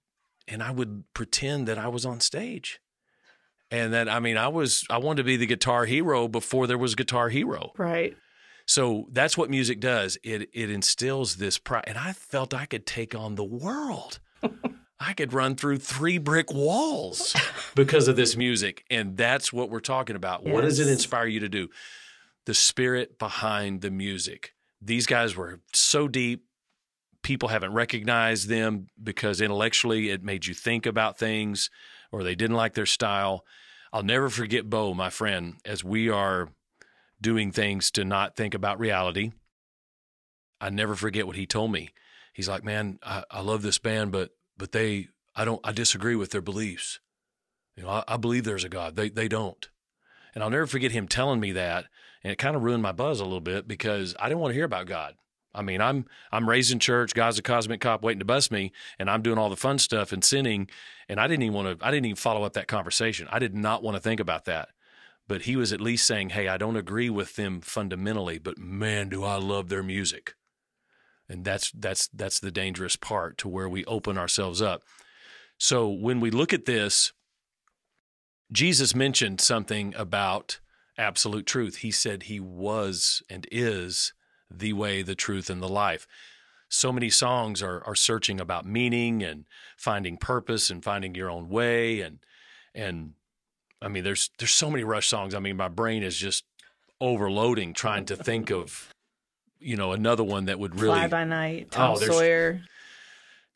and 0.48 0.64
I 0.64 0.72
would 0.72 1.04
pretend 1.14 1.68
that 1.68 1.78
I 1.78 1.90
was 1.90 2.06
on 2.06 2.22
stage, 2.22 2.80
and 3.72 3.92
that 3.94 4.08
I 4.08 4.22
mean, 4.22 4.38
I 4.38 4.48
was 4.48 4.86
I 4.90 5.00
wanted 5.00 5.18
to 5.18 5.24
be 5.26 5.36
the 5.36 5.48
guitar 5.48 5.84
hero 5.84 6.30
before 6.30 6.66
there 6.66 6.78
was 6.78 6.96
Guitar 6.96 7.28
Hero, 7.28 7.74
right? 7.78 8.16
So 8.68 9.08
that's 9.12 9.38
what 9.38 9.50
music 9.50 9.80
does. 9.80 10.18
It 10.24 10.50
it 10.54 10.70
instills 10.70 11.38
this 11.38 11.58
pride, 11.58 11.86
and 11.88 11.98
I 11.98 12.14
felt 12.14 12.54
I 12.54 12.66
could 12.66 12.86
take 12.86 13.16
on 13.16 13.36
the 13.36 13.44
world. 13.44 14.20
I 15.00 15.14
could 15.14 15.32
run 15.32 15.56
through 15.56 15.78
three 15.78 16.18
brick 16.18 16.52
walls 16.52 17.36
because 17.76 18.08
of 18.08 18.16
this 18.16 18.36
music. 18.36 18.84
And 18.90 19.16
that's 19.16 19.54
what 19.54 19.70
we're 19.70 19.80
talking 19.80 20.16
about. 20.16 20.44
Yes. 20.44 20.54
What 20.54 20.62
does 20.62 20.80
it 20.80 20.88
inspire 20.88 21.28
you 21.28 21.40
to 21.42 21.50
do? 21.50 21.70
The 22.46 22.54
spirit 22.54 23.20
behind 23.20 23.82
the 23.82 23.92
music. 23.92 24.54
These 24.82 25.06
guys 25.06 25.36
were 25.36 25.60
so 25.74 26.08
deep. 26.08 26.46
People 27.22 27.50
haven't 27.50 27.74
recognized 27.74 28.48
them 28.48 28.88
because 29.02 29.42
intellectually 29.42 30.10
it 30.10 30.24
made 30.24 30.46
you 30.46 30.54
think 30.54 30.86
about 30.86 31.20
things 31.20 31.70
or 32.12 32.24
they 32.24 32.36
didn't 32.36 32.56
like 32.56 32.74
their 32.74 32.86
style. 32.86 33.46
I'll 33.94 34.04
never 34.04 34.30
forget 34.30 34.70
Bo, 34.70 34.94
my 34.94 35.10
friend, 35.10 35.56
as 35.66 35.84
we 35.84 36.10
are 36.10 36.50
doing 37.22 37.52
things 37.52 37.92
to 37.92 38.06
not 38.06 38.36
think 38.36 38.54
about 38.54 38.80
reality. 38.80 39.32
I 40.60 40.70
never 40.70 40.96
forget 40.96 41.28
what 41.28 41.36
he 41.36 41.46
told 41.46 41.72
me. 41.72 41.90
He's 42.34 42.50
like, 42.50 42.64
man, 42.64 43.00
I, 43.04 43.24
I 43.32 43.42
love 43.42 43.62
this 43.62 43.80
band, 43.80 44.12
but 44.12 44.32
but 44.58 44.72
they 44.72 45.08
I 45.36 45.46
don't 45.46 45.62
I 45.64 45.72
disagree 45.72 46.16
with 46.16 46.32
their 46.32 46.42
beliefs. 46.42 47.00
You 47.76 47.84
know, 47.84 47.90
I, 47.90 48.04
I, 48.08 48.18
believe 48.18 48.44
there's 48.44 48.64
a 48.64 48.70
God. 48.70 48.96
They 48.96 49.10
they 49.10 49.28
don't. 49.28 49.70
And 50.34 50.44
I'll 50.44 50.50
never 50.50 50.68
forget 50.68 50.92
him 50.92 51.08
telling 51.08 51.40
me 51.40 51.52
that, 51.54 51.86
and 52.24 52.32
it 52.32 52.38
kind 52.38 52.56
of 52.56 52.64
ruined 52.64 52.84
my 52.84 52.92
buzz 52.92 53.20
a 53.20 53.24
little 53.24 53.42
bit 53.42 53.68
because 53.68 54.16
I 54.20 54.30
didn't 54.30 54.42
want 54.42 54.52
to 54.52 54.56
hear 54.56 54.66
about 54.66 54.88
God. 54.88 55.16
I 55.54 55.62
mean, 55.62 55.82
I'm 55.82 56.06
I'm 56.32 56.48
raised 56.48 56.72
in 56.72 56.80
church. 56.80 57.14
God's 57.14 57.40
a 57.40 57.44
cosmic 57.44 57.82
cop 57.82 58.04
waiting 58.04 58.20
to 58.20 58.26
bust 58.26 58.52
me, 58.52 58.72
and 59.00 59.10
I'm 59.10 59.22
doing 59.22 59.38
all 59.38 59.50
the 59.50 59.56
fun 59.56 59.80
stuff 59.80 60.12
and 60.12 60.24
sinning. 60.24 60.70
And 61.10 61.20
I 61.20 61.28
didn't 61.28 61.44
even 61.44 61.56
want 61.56 61.80
to. 61.80 61.86
I 61.86 61.90
didn't 61.92 62.06
even 62.06 62.16
follow 62.16 62.44
up 62.44 62.54
that 62.54 62.68
conversation. 62.68 63.28
I 63.32 63.40
did 63.40 63.56
not 63.56 63.82
want 63.82 63.96
to 63.96 64.02
think 64.02 64.20
about 64.20 64.46
that. 64.46 64.70
But 65.28 65.44
he 65.44 65.56
was 65.56 65.74
at 65.74 65.82
least 65.82 66.08
saying, 66.08 66.30
"Hey, 66.30 66.48
I 66.48 66.58
don't 66.58 66.78
agree 66.78 67.10
with 67.10 67.36
them 67.36 67.62
fundamentally, 67.62 68.38
but 68.38 68.58
man, 68.58 69.10
do 69.10 69.24
I 69.24 69.36
love 69.36 69.70
their 69.70 69.84
music." 69.84 70.36
and 71.30 71.44
that's 71.44 71.72
that's 71.72 72.08
that's 72.14 72.40
the 72.40 72.52
dangerous 72.52 72.96
part 72.96 73.38
to 73.38 73.50
where 73.50 73.68
we 73.68 73.84
open 73.86 74.18
ourselves 74.18 74.62
up. 74.62 74.84
So 75.58 75.90
when 75.90 76.20
we 76.20 76.32
look 76.32 76.54
at 76.54 76.66
this 76.66 77.12
jesus 78.52 78.96
mentioned 78.96 79.42
something 79.42 79.94
about 79.98 80.60
absolute 80.98 81.46
truth. 81.46 81.78
He 81.78 81.92
said 81.92 82.24
he 82.24 82.40
was 82.40 83.22
and 83.30 83.48
is 83.52 84.14
the 84.50 84.74
way 84.74 85.02
the 85.02 85.16
truth 85.16 85.50
and 85.50 85.62
the 85.62 85.70
life. 85.70 86.08
So 86.70 86.92
many 86.92 87.10
songs 87.10 87.62
are 87.62 87.84
are 87.86 87.96
searching 87.96 88.40
about 88.40 88.66
meaning 88.66 89.24
and 89.24 89.46
finding 89.78 90.18
purpose 90.18 90.70
and 90.70 90.84
finding 90.84 91.16
your 91.16 91.30
own 91.30 91.50
way 91.50 92.02
and 92.02 92.20
and 92.74 93.14
i 93.82 93.88
mean 93.88 94.04
there's 94.04 94.30
there's 94.40 94.52
so 94.52 94.70
many 94.70 94.84
rush 94.84 95.08
songs 95.08 95.36
i 95.36 95.40
mean 95.40 95.58
my 95.58 95.68
brain 95.68 96.04
is 96.04 96.18
just 96.18 96.44
overloading 97.00 97.74
trying 97.74 98.06
to 98.06 98.16
think 98.16 98.50
of 98.50 98.92
you 99.60 99.76
know, 99.76 99.92
another 99.92 100.24
one 100.24 100.46
that 100.46 100.60
would 100.60 100.80
really 100.80 101.00
Fly 101.00 101.08
by 101.08 101.24
Night, 101.24 101.72
Tom 101.72 101.96
oh, 101.96 102.00
Sawyer. 102.00 102.62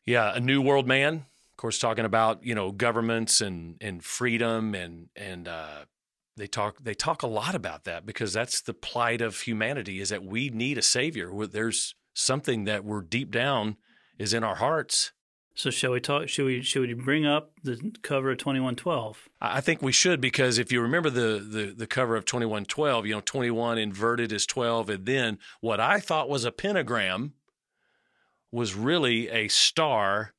Yeah, 0.04 0.34
a 0.34 0.40
New 0.40 0.60
World 0.60 0.86
Man. 0.86 1.14
Of 1.14 1.56
course, 1.56 1.78
talking 1.78 2.04
about 2.04 2.44
you 2.44 2.54
know 2.54 2.72
governments 2.72 3.40
and 3.40 3.76
and 3.80 4.02
freedom 4.04 4.74
and 4.74 5.08
and 5.14 5.46
uh, 5.46 5.84
they 6.36 6.46
talk 6.46 6.82
they 6.82 6.94
talk 6.94 7.22
a 7.22 7.28
lot 7.28 7.54
about 7.54 7.84
that 7.84 8.04
because 8.04 8.32
that's 8.32 8.60
the 8.60 8.74
plight 8.74 9.20
of 9.20 9.40
humanity 9.40 10.00
is 10.00 10.08
that 10.08 10.24
we 10.24 10.50
need 10.50 10.78
a 10.78 10.82
savior. 10.82 11.30
There's 11.46 11.94
something 12.14 12.64
that 12.64 12.84
we're 12.84 13.02
deep 13.02 13.30
down 13.30 13.76
is 14.18 14.34
in 14.34 14.44
our 14.44 14.56
hearts 14.56 15.12
so 15.54 15.70
shall 15.70 15.92
we 15.92 16.00
talk? 16.00 16.28
Should 16.28 16.46
we 16.46 16.62
should 16.62 16.86
we 16.86 16.94
bring 16.94 17.26
up 17.26 17.52
the 17.62 17.92
cover 18.02 18.30
of 18.30 18.38
twenty 18.38 18.60
one 18.60 18.76
twelve? 18.76 19.28
I 19.40 19.60
think 19.60 19.82
we 19.82 19.92
should 19.92 20.20
because 20.20 20.58
if 20.58 20.72
you 20.72 20.80
remember 20.80 21.10
the 21.10 21.44
the, 21.46 21.74
the 21.76 21.86
cover 21.86 22.16
of 22.16 22.24
twenty 22.24 22.46
one 22.46 22.64
twelve, 22.64 23.06
you 23.06 23.14
know 23.14 23.20
twenty 23.20 23.50
one 23.50 23.78
inverted 23.78 24.32
is 24.32 24.46
twelve, 24.46 24.88
and 24.88 25.04
then 25.04 25.38
what 25.60 25.80
I 25.80 26.00
thought 26.00 26.28
was 26.28 26.44
a 26.44 26.52
pentagram 26.52 27.34
was 28.50 28.74
really 28.74 29.28
a 29.28 29.48
star 29.48 30.32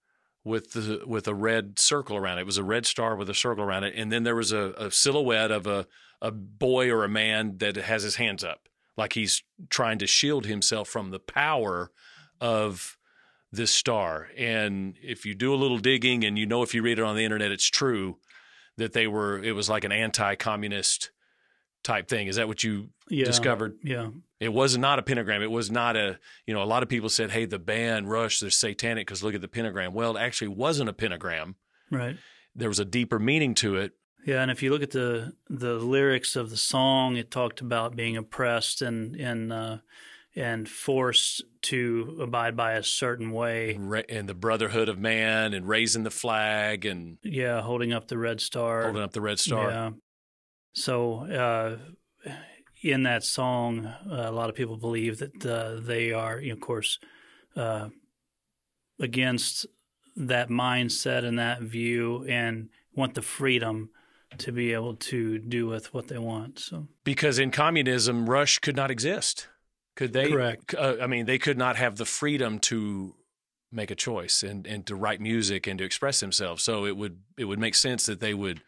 with 0.44 0.74
the 0.74 1.04
with 1.06 1.28
a 1.28 1.36
red 1.36 1.78
circle 1.78 2.18
around 2.18 2.40
it. 2.40 2.42
It 2.42 2.48
was 2.48 2.58
a 2.58 2.64
red 2.64 2.86
star 2.86 3.16
with 3.16 3.30
a 3.30 3.36
circle 3.36 3.64
around 3.64 3.84
it, 3.84 3.94
and 3.96 4.12
then 4.12 4.24
there 4.24 4.36
was 4.36 4.52
a, 4.52 4.74
a 4.78 4.92
silhouette 4.92 5.52
of 5.52 5.68
a 5.68 5.88
a 6.22 6.32
boy 6.32 6.90
or 6.90 7.04
a 7.04 7.10
man 7.10 7.58
that 7.58 7.76
has 7.76 8.02
his 8.04 8.16
hands 8.16 8.44
up, 8.44 8.68
like 8.98 9.14
he's 9.14 9.44
trying 9.70 10.00
to 10.00 10.08
shield 10.08 10.46
himself 10.46 10.88
from 10.88 11.12
the 11.12 11.20
power 11.20 11.92
of 12.42 12.98
this 13.54 13.72
star. 13.72 14.30
And 14.36 14.98
if 15.02 15.26
you 15.26 15.36
do 15.36 15.54
a 15.54 15.56
little 15.56 15.78
digging 15.78 16.26
and 16.26 16.38
you 16.38 16.46
know 16.46 16.64
if 16.64 16.74
you 16.74 16.82
read 16.82 17.00
it 17.00 17.06
on 17.06 17.16
the 17.16 17.24
internet, 17.24 17.52
it's 17.52 17.68
true 17.68 18.18
that 18.78 18.94
they 18.94 19.06
were, 19.08 19.42
it 19.42 19.54
was 19.54 19.70
like 19.70 19.84
an 19.84 19.92
anti 19.92 20.36
communist 20.36 21.12
type 21.84 22.08
thing. 22.08 22.28
Is 22.28 22.38
that 22.38 22.48
what 22.48 22.64
you 22.64 22.90
yeah, 23.10 23.26
discovered? 23.26 23.78
Yeah. 23.84 24.10
It 24.40 24.52
was 24.52 24.76
not 24.78 24.98
a 24.98 25.04
pentagram. 25.04 25.44
It 25.44 25.52
was 25.52 25.70
not 25.70 25.96
a, 25.96 26.20
you 26.48 26.54
know, 26.54 26.64
a 26.64 26.66
lot 26.66 26.82
of 26.82 26.90
people 26.90 27.10
said, 27.10 27.30
hey, 27.30 27.46
the 27.46 27.60
band 27.60 28.10
Rush, 28.10 28.40
they're 28.40 28.50
satanic 28.50 29.06
because 29.06 29.24
look 29.24 29.36
at 29.36 29.42
the 29.42 29.48
pentagram. 29.48 29.94
Well, 29.94 30.18
it 30.18 30.22
actually 30.22 30.50
wasn't 30.50 30.90
a 30.90 30.94
pentagram. 30.94 31.56
Right. 31.92 32.18
There 32.56 32.70
was 32.70 32.80
a 32.80 32.86
deeper 32.86 33.20
meaning 33.20 33.54
to 33.56 33.76
it. 33.76 33.92
Yeah, 34.26 34.42
and 34.42 34.50
if 34.50 34.64
you 34.64 34.72
look 34.72 34.84
at 34.84 34.92
the 34.92 35.34
the 35.50 35.74
lyrics 35.74 36.38
of 36.38 36.50
the 36.50 36.56
song, 36.56 37.18
it 37.18 37.30
talked 37.30 37.60
about 37.60 37.98
being 37.98 38.16
oppressed 38.16 38.82
and 38.82 39.18
and 39.18 39.52
uh, 39.52 39.78
and 40.36 40.68
forced 40.68 41.44
to 41.62 42.18
abide 42.22 42.56
by 42.56 42.74
a 42.74 42.84
certain 42.84 43.32
way. 43.32 43.78
And 44.10 44.28
the 44.28 44.34
brotherhood 44.34 44.90
of 44.90 44.98
man 44.98 45.54
and 45.54 45.68
raising 45.68 46.04
the 46.04 46.12
flag 46.12 46.86
and 46.86 47.18
yeah, 47.24 47.62
holding 47.62 47.94
up 47.94 48.08
the 48.08 48.18
red 48.18 48.42
star. 48.42 48.84
Holding 48.84 49.04
up 49.04 49.14
the 49.14 49.22
red 49.22 49.40
star. 49.40 49.70
Yeah. 49.70 49.90
So 50.74 51.26
uh, 51.26 52.32
in 52.82 53.04
that 53.04 53.24
song, 53.24 53.86
uh, 53.86 53.96
a 54.10 54.32
lot 54.32 54.50
of 54.50 54.56
people 54.56 54.78
believe 54.78 55.20
that 55.20 55.46
uh, 55.46 55.80
they 55.80 56.12
are, 56.12 56.40
you 56.40 56.50
know, 56.50 56.56
of 56.56 56.62
course, 56.62 57.00
uh, 57.56 57.90
against 59.00 59.68
that 60.16 60.50
mindset 60.50 61.26
and 61.26 61.40
that 61.40 61.62
view, 61.62 62.24
and 62.30 62.70
want 62.96 63.16
the 63.16 63.22
freedom 63.22 63.90
to 64.38 64.52
be 64.52 64.74
able 64.74 64.96
to 64.96 65.40
do 65.40 65.68
with 65.68 65.94
what 65.94 66.08
they 66.08 66.18
want. 66.18 66.60
So 66.60 66.88
because 67.04 67.40
in 67.40 67.52
communism, 67.52 68.30
Rush 68.30 68.60
could 68.60 68.76
not 68.76 68.92
exist. 68.92 69.48
Could 69.96 70.14
they? 70.14 70.30
Correct. 70.32 70.74
Uh, 70.76 70.96
I 71.02 71.08
mean, 71.08 71.26
they 71.26 71.38
could 71.38 71.58
not 71.58 71.76
have 71.76 71.98
the 71.98 72.06
freedom 72.06 72.60
to 72.60 73.16
make 73.72 73.92
a 73.92 73.96
choice 73.96 74.44
and, 74.44 74.66
and 74.68 74.86
to 74.88 74.96
write 74.96 75.20
music 75.22 75.68
and 75.68 75.78
to 75.80 75.86
express 75.86 76.20
themselves. 76.20 76.64
So 76.64 76.86
it 76.86 76.96
would 76.98 77.20
it 77.38 77.46
would 77.46 77.60
make 77.60 77.76
sense 77.76 78.06
that 78.06 78.20
they 78.20 78.34
would 78.34 78.62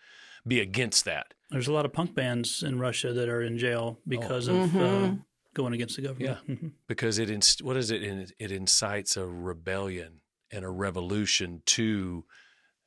be 0.48 0.60
against 0.60 1.06
that. 1.06 1.34
there's 1.52 1.68
a 1.68 1.74
lot 1.74 1.86
of 1.86 1.94
punk 1.94 2.14
bands 2.16 2.62
in 2.64 2.80
Russia 2.80 3.14
that 3.14 3.30
are 3.30 3.42
in 3.42 3.58
jail 3.58 4.00
because 4.08 4.48
of 4.48 4.56
uh, 4.76 4.80
Mhm. 4.80 5.26
going 5.54 5.74
against 5.74 5.96
the 5.96 6.02
government. 6.02 6.40
Yeah. 6.48 6.56
Mhm. 6.56 6.72
because 6.88 7.18
it 7.20 7.30
inst- 7.30 7.62
what 7.64 7.78
is 7.78 7.90
it 7.92 8.04
it 8.04 8.32
it 8.40 8.52
incites 8.52 9.16
a 9.18 9.26
rebellion 9.26 10.22
and 10.52 10.66
a 10.66 10.70
revolution 10.70 11.62
to 11.66 12.26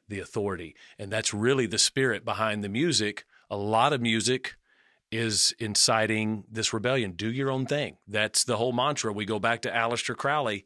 the 0.08 0.18
authority 0.20 0.74
and 0.98 1.10
that's 1.12 1.32
really 1.34 1.66
the 1.66 1.78
spirit 1.78 2.24
behind 2.24 2.62
the 2.64 2.68
music 2.68 3.24
a 3.50 3.56
lot 3.56 3.92
of 3.92 4.00
music 4.00 4.56
is 5.10 5.54
inciting 5.58 6.44
this 6.50 6.72
rebellion 6.72 7.12
do 7.12 7.30
your 7.30 7.50
own 7.50 7.66
thing 7.66 7.96
that's 8.06 8.44
the 8.44 8.56
whole 8.56 8.72
mantra 8.72 9.12
we 9.12 9.24
go 9.24 9.38
back 9.38 9.62
to 9.62 9.70
Aleister 9.70 10.16
Crowley 10.16 10.64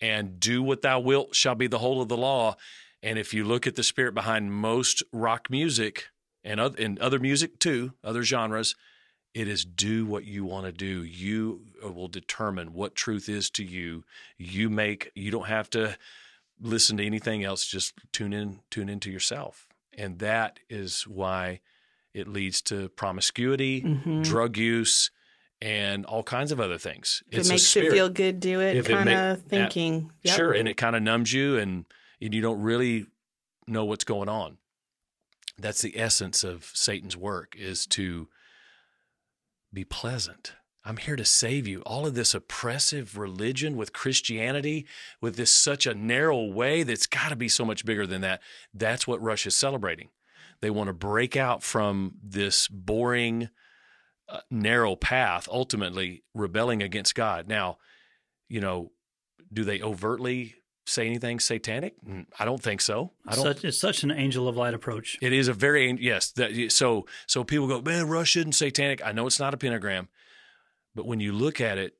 and 0.00 0.38
do 0.40 0.62
what 0.62 0.82
thou 0.82 1.00
wilt 1.00 1.34
shall 1.34 1.54
be 1.54 1.66
the 1.66 1.78
whole 1.78 2.02
of 2.02 2.08
the 2.08 2.16
law 2.16 2.56
and 3.02 3.18
if 3.18 3.32
you 3.32 3.44
look 3.44 3.66
at 3.66 3.76
the 3.76 3.82
spirit 3.82 4.14
behind 4.14 4.52
most 4.52 5.02
rock 5.12 5.48
music 5.48 6.06
and 6.42 6.58
other, 6.58 6.82
and 6.82 6.98
other 6.98 7.18
music 7.18 7.58
too 7.58 7.92
other 8.02 8.22
genres 8.22 8.74
it 9.36 9.48
is 9.48 9.66
do 9.66 10.06
what 10.06 10.24
you 10.24 10.46
want 10.46 10.64
to 10.64 10.72
do. 10.72 11.04
You 11.04 11.66
uh, 11.84 11.92
will 11.92 12.08
determine 12.08 12.72
what 12.72 12.94
truth 12.94 13.28
is 13.28 13.50
to 13.50 13.62
you. 13.62 14.02
You 14.38 14.70
make 14.70 15.12
you 15.14 15.30
don't 15.30 15.48
have 15.48 15.68
to 15.70 15.98
listen 16.58 16.96
to 16.96 17.04
anything 17.04 17.44
else. 17.44 17.66
Just 17.66 17.92
tune 18.12 18.32
in, 18.32 18.60
tune 18.70 18.88
into 18.88 19.10
yourself. 19.10 19.68
And 19.92 20.20
that 20.20 20.60
is 20.70 21.06
why 21.06 21.60
it 22.16 22.26
leads 22.28 22.62
to 22.62 22.88
promiscuity, 22.90 23.82
Mhm. 23.82 24.24
drug 24.24 24.56
use, 24.56 25.10
and 25.60 26.04
all 26.06 26.22
kinds 26.22 26.52
of 26.52 26.60
other 26.60 26.78
things. 26.78 27.22
If 27.30 27.38
it's 27.40 27.48
it 27.48 27.52
makes 27.52 27.76
you 27.76 27.90
feel 27.90 28.08
good, 28.08 28.40
do 28.40 28.60
it. 28.60 28.76
If 28.76 28.88
it 28.88 28.92
Kind 28.92 29.04
make- 29.06 29.16
of 29.18 29.42
thinking. 29.44 30.12
Yep. 30.22 30.36
Sure, 30.36 30.52
and 30.52 30.68
it 30.68 30.76
kind 30.76 30.96
of 30.96 31.02
numbs 31.02 31.32
you, 31.32 31.56
and, 31.58 31.84
and 32.20 32.34
you 32.34 32.40
don't 32.42 32.60
really 32.60 33.06
know 33.66 33.84
what's 33.84 34.04
going 34.04 34.28
on. 34.28 34.58
That's 35.58 35.80
the 35.82 35.98
essence 35.98 36.44
of 36.44 36.70
Satan's 36.74 37.16
work: 37.16 37.54
is 37.56 37.86
to 37.88 38.28
be 39.72 39.84
pleasant. 39.84 40.54
I'm 40.84 40.98
here 40.98 41.16
to 41.16 41.24
save 41.24 41.66
you. 41.66 41.80
All 41.82 42.06
of 42.06 42.14
this 42.14 42.32
oppressive 42.34 43.18
religion 43.18 43.76
with 43.76 43.92
Christianity, 43.92 44.86
with 45.20 45.34
this 45.36 45.52
such 45.52 45.84
a 45.86 45.94
narrow 45.94 46.44
way 46.44 46.82
that's 46.84 47.06
got 47.06 47.30
to 47.30 47.36
be 47.36 47.48
so 47.48 47.64
much 47.64 47.84
bigger 47.84 48.06
than 48.06 48.20
that. 48.20 48.40
That's 48.72 49.06
what 49.06 49.20
Russia's 49.20 49.56
celebrating. 49.56 50.10
They 50.60 50.70
want 50.70 50.88
to 50.88 50.94
break 50.94 51.36
out 51.36 51.62
from 51.62 52.14
this 52.22 52.68
boring, 52.68 53.50
uh, 54.28 54.40
narrow 54.50 54.96
path, 54.96 55.48
ultimately 55.50 56.24
rebelling 56.34 56.82
against 56.82 57.14
God. 57.14 57.48
Now, 57.48 57.78
you 58.48 58.60
know, 58.60 58.92
do 59.52 59.64
they 59.64 59.82
overtly 59.82 60.56
say 60.86 61.06
anything 61.06 61.40
satanic? 61.40 61.94
Mm, 62.04 62.26
I 62.38 62.44
don't 62.44 62.62
think 62.62 62.80
so. 62.80 63.12
I 63.26 63.34
don't. 63.34 63.44
Such, 63.44 63.64
it's 63.64 63.78
such 63.78 64.02
an 64.02 64.10
angel 64.10 64.48
of 64.48 64.56
light 64.56 64.74
approach. 64.74 65.18
It 65.20 65.32
is 65.32 65.48
a 65.48 65.52
very 65.52 65.90
yes. 66.00 66.30
That, 66.32 66.72
so 66.72 67.06
so 67.26 67.44
people 67.44 67.66
go, 67.68 67.80
man, 67.82 68.08
Rush 68.08 68.36
isn't 68.36 68.52
satanic. 68.52 69.04
I 69.04 69.12
know 69.12 69.26
it's 69.26 69.40
not 69.40 69.54
a 69.54 69.56
pentagram, 69.56 70.08
but 70.94 71.06
when 71.06 71.20
you 71.20 71.32
look 71.32 71.60
at 71.60 71.78
it, 71.78 71.96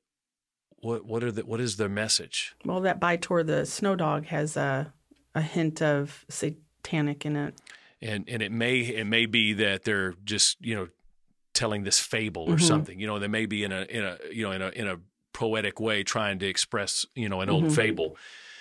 what 0.79 1.05
what 1.05 1.23
are 1.23 1.31
the 1.31 1.45
what 1.45 1.59
is 1.59 1.77
their 1.77 1.89
message? 1.89 2.55
Well, 2.65 2.81
that 2.81 2.99
By-Tor 2.99 3.43
the 3.43 3.65
Snow 3.65 3.95
Dog 3.95 4.25
has 4.25 4.57
a 4.57 4.93
a 5.35 5.41
hint 5.41 5.81
of 5.81 6.25
satanic 6.29 7.25
in 7.25 7.35
it. 7.35 7.61
And 8.01 8.27
and 8.29 8.41
it 8.41 8.51
may 8.51 8.79
it 8.81 9.05
may 9.05 9.25
be 9.25 9.53
that 9.53 9.83
they're 9.83 10.13
just 10.23 10.57
you 10.61 10.75
know 10.75 10.87
telling 11.53 11.83
this 11.83 11.99
fable 11.99 12.43
or 12.43 12.57
Mhm. 12.57 12.61
something. 12.61 12.99
You 12.99 13.07
know, 13.07 13.17
they 13.19 13.27
may 13.27 13.45
be 13.47 13.63
in 13.63 13.71
a 13.71 13.81
in 13.83 14.03
a 14.03 14.17
you 14.31 14.43
know 14.43 14.51
in 14.51 14.61
a 14.61 14.69
in 14.69 14.87
a 14.87 14.97
poetic 15.33 15.79
way 15.79 16.03
trying 16.03 16.39
to 16.39 16.47
express 16.47 17.05
you 17.15 17.27
know 17.29 17.41
an 17.41 17.49
old 17.49 17.65
Mhm. 17.65 17.75
fable. 17.75 18.17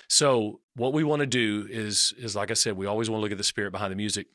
So 0.09 0.61
what 0.75 0.92
we 0.92 1.05
want 1.05 1.20
to 1.20 1.27
do 1.27 1.66
is 1.70 2.12
is 2.16 2.35
like 2.37 2.51
I 2.51 2.55
said, 2.55 2.77
we 2.77 2.87
always 2.87 3.11
want 3.11 3.18
to 3.20 3.22
look 3.22 3.33
at 3.33 3.38
the 3.38 3.44
spirit 3.44 3.72
behind 3.72 3.92
the 3.92 3.96
music. 3.96 4.29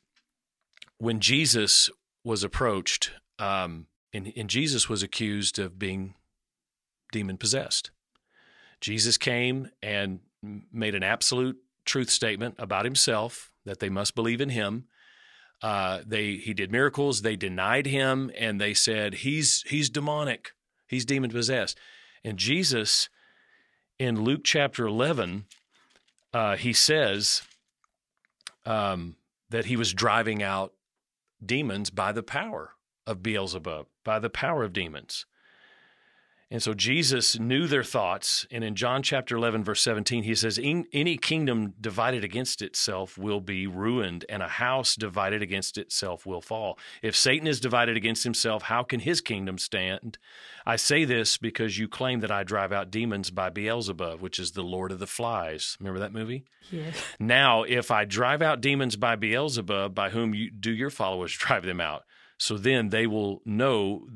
When 0.98 1.18
Jesus 1.20 1.90
was 2.24 2.44
approached, 2.44 3.10
um, 3.40 3.88
and, 4.12 4.32
and 4.36 4.48
Jesus 4.48 4.88
was 4.88 5.02
accused 5.02 5.58
of 5.58 5.78
being 5.78 6.14
demon 7.10 7.36
possessed. 7.38 7.90
Jesus 8.80 9.16
came 9.18 9.70
and 9.82 10.20
made 10.72 10.94
an 10.94 11.02
absolute 11.02 11.56
truth 11.84 12.10
statement 12.10 12.54
about 12.58 12.84
himself 12.84 13.52
that 13.64 13.80
they 13.80 13.88
must 13.88 14.14
believe 14.14 14.40
in 14.40 14.50
him. 14.50 14.86
Uh, 15.62 16.00
they 16.04 16.34
he 16.36 16.52
did 16.52 16.72
miracles. 16.72 17.22
They 17.22 17.36
denied 17.36 17.86
him, 17.86 18.32
and 18.36 18.60
they 18.60 18.74
said 18.74 19.14
he's 19.14 19.62
he's 19.68 19.88
demonic, 19.90 20.52
he's 20.88 21.04
demon 21.04 21.30
possessed. 21.30 21.78
And 22.24 22.36
Jesus, 22.36 23.08
in 23.98 24.24
Luke 24.24 24.40
chapter 24.42 24.86
eleven, 24.86 25.44
uh, 26.32 26.56
he 26.56 26.72
says 26.72 27.42
um, 28.66 29.16
that 29.50 29.66
he 29.66 29.76
was 29.76 29.94
driving 29.94 30.42
out 30.42 30.72
demons 31.44 31.90
by 31.90 32.12
the 32.12 32.22
power 32.22 32.72
of 33.06 33.22
Beelzebub, 33.22 33.86
by 34.04 34.18
the 34.18 34.30
power 34.30 34.64
of 34.64 34.72
demons. 34.72 35.26
And 36.52 36.62
so 36.62 36.74
Jesus 36.74 37.38
knew 37.38 37.66
their 37.66 37.82
thoughts. 37.82 38.46
And 38.50 38.62
in 38.62 38.74
John 38.74 39.02
chapter 39.02 39.34
11, 39.36 39.64
verse 39.64 39.80
17, 39.80 40.24
he 40.24 40.34
says, 40.34 40.60
Any 40.62 41.16
kingdom 41.16 41.72
divided 41.80 42.24
against 42.24 42.60
itself 42.60 43.16
will 43.16 43.40
be 43.40 43.66
ruined, 43.66 44.26
and 44.28 44.42
a 44.42 44.48
house 44.48 44.94
divided 44.94 45.40
against 45.40 45.78
itself 45.78 46.26
will 46.26 46.42
fall. 46.42 46.78
If 47.00 47.16
Satan 47.16 47.46
is 47.46 47.58
divided 47.58 47.96
against 47.96 48.24
himself, 48.24 48.64
how 48.64 48.82
can 48.82 49.00
his 49.00 49.22
kingdom 49.22 49.56
stand? 49.56 50.18
I 50.66 50.76
say 50.76 51.06
this 51.06 51.38
because 51.38 51.78
you 51.78 51.88
claim 51.88 52.20
that 52.20 52.30
I 52.30 52.44
drive 52.44 52.70
out 52.70 52.90
demons 52.90 53.30
by 53.30 53.48
Beelzebub, 53.48 54.20
which 54.20 54.38
is 54.38 54.50
the 54.50 54.62
Lord 54.62 54.92
of 54.92 54.98
the 54.98 55.06
Flies. 55.06 55.78
Remember 55.80 56.00
that 56.00 56.12
movie? 56.12 56.44
Yes. 56.70 57.02
Now, 57.18 57.62
if 57.62 57.90
I 57.90 58.04
drive 58.04 58.42
out 58.42 58.60
demons 58.60 58.96
by 58.96 59.16
Beelzebub, 59.16 59.94
by 59.94 60.10
whom 60.10 60.34
you, 60.34 60.50
do 60.50 60.70
your 60.70 60.90
followers 60.90 61.32
drive 61.38 61.64
them 61.64 61.80
out? 61.80 62.02
So 62.36 62.58
then 62.58 62.88
they 62.88 63.06
will 63.06 63.40
know, 63.46 64.08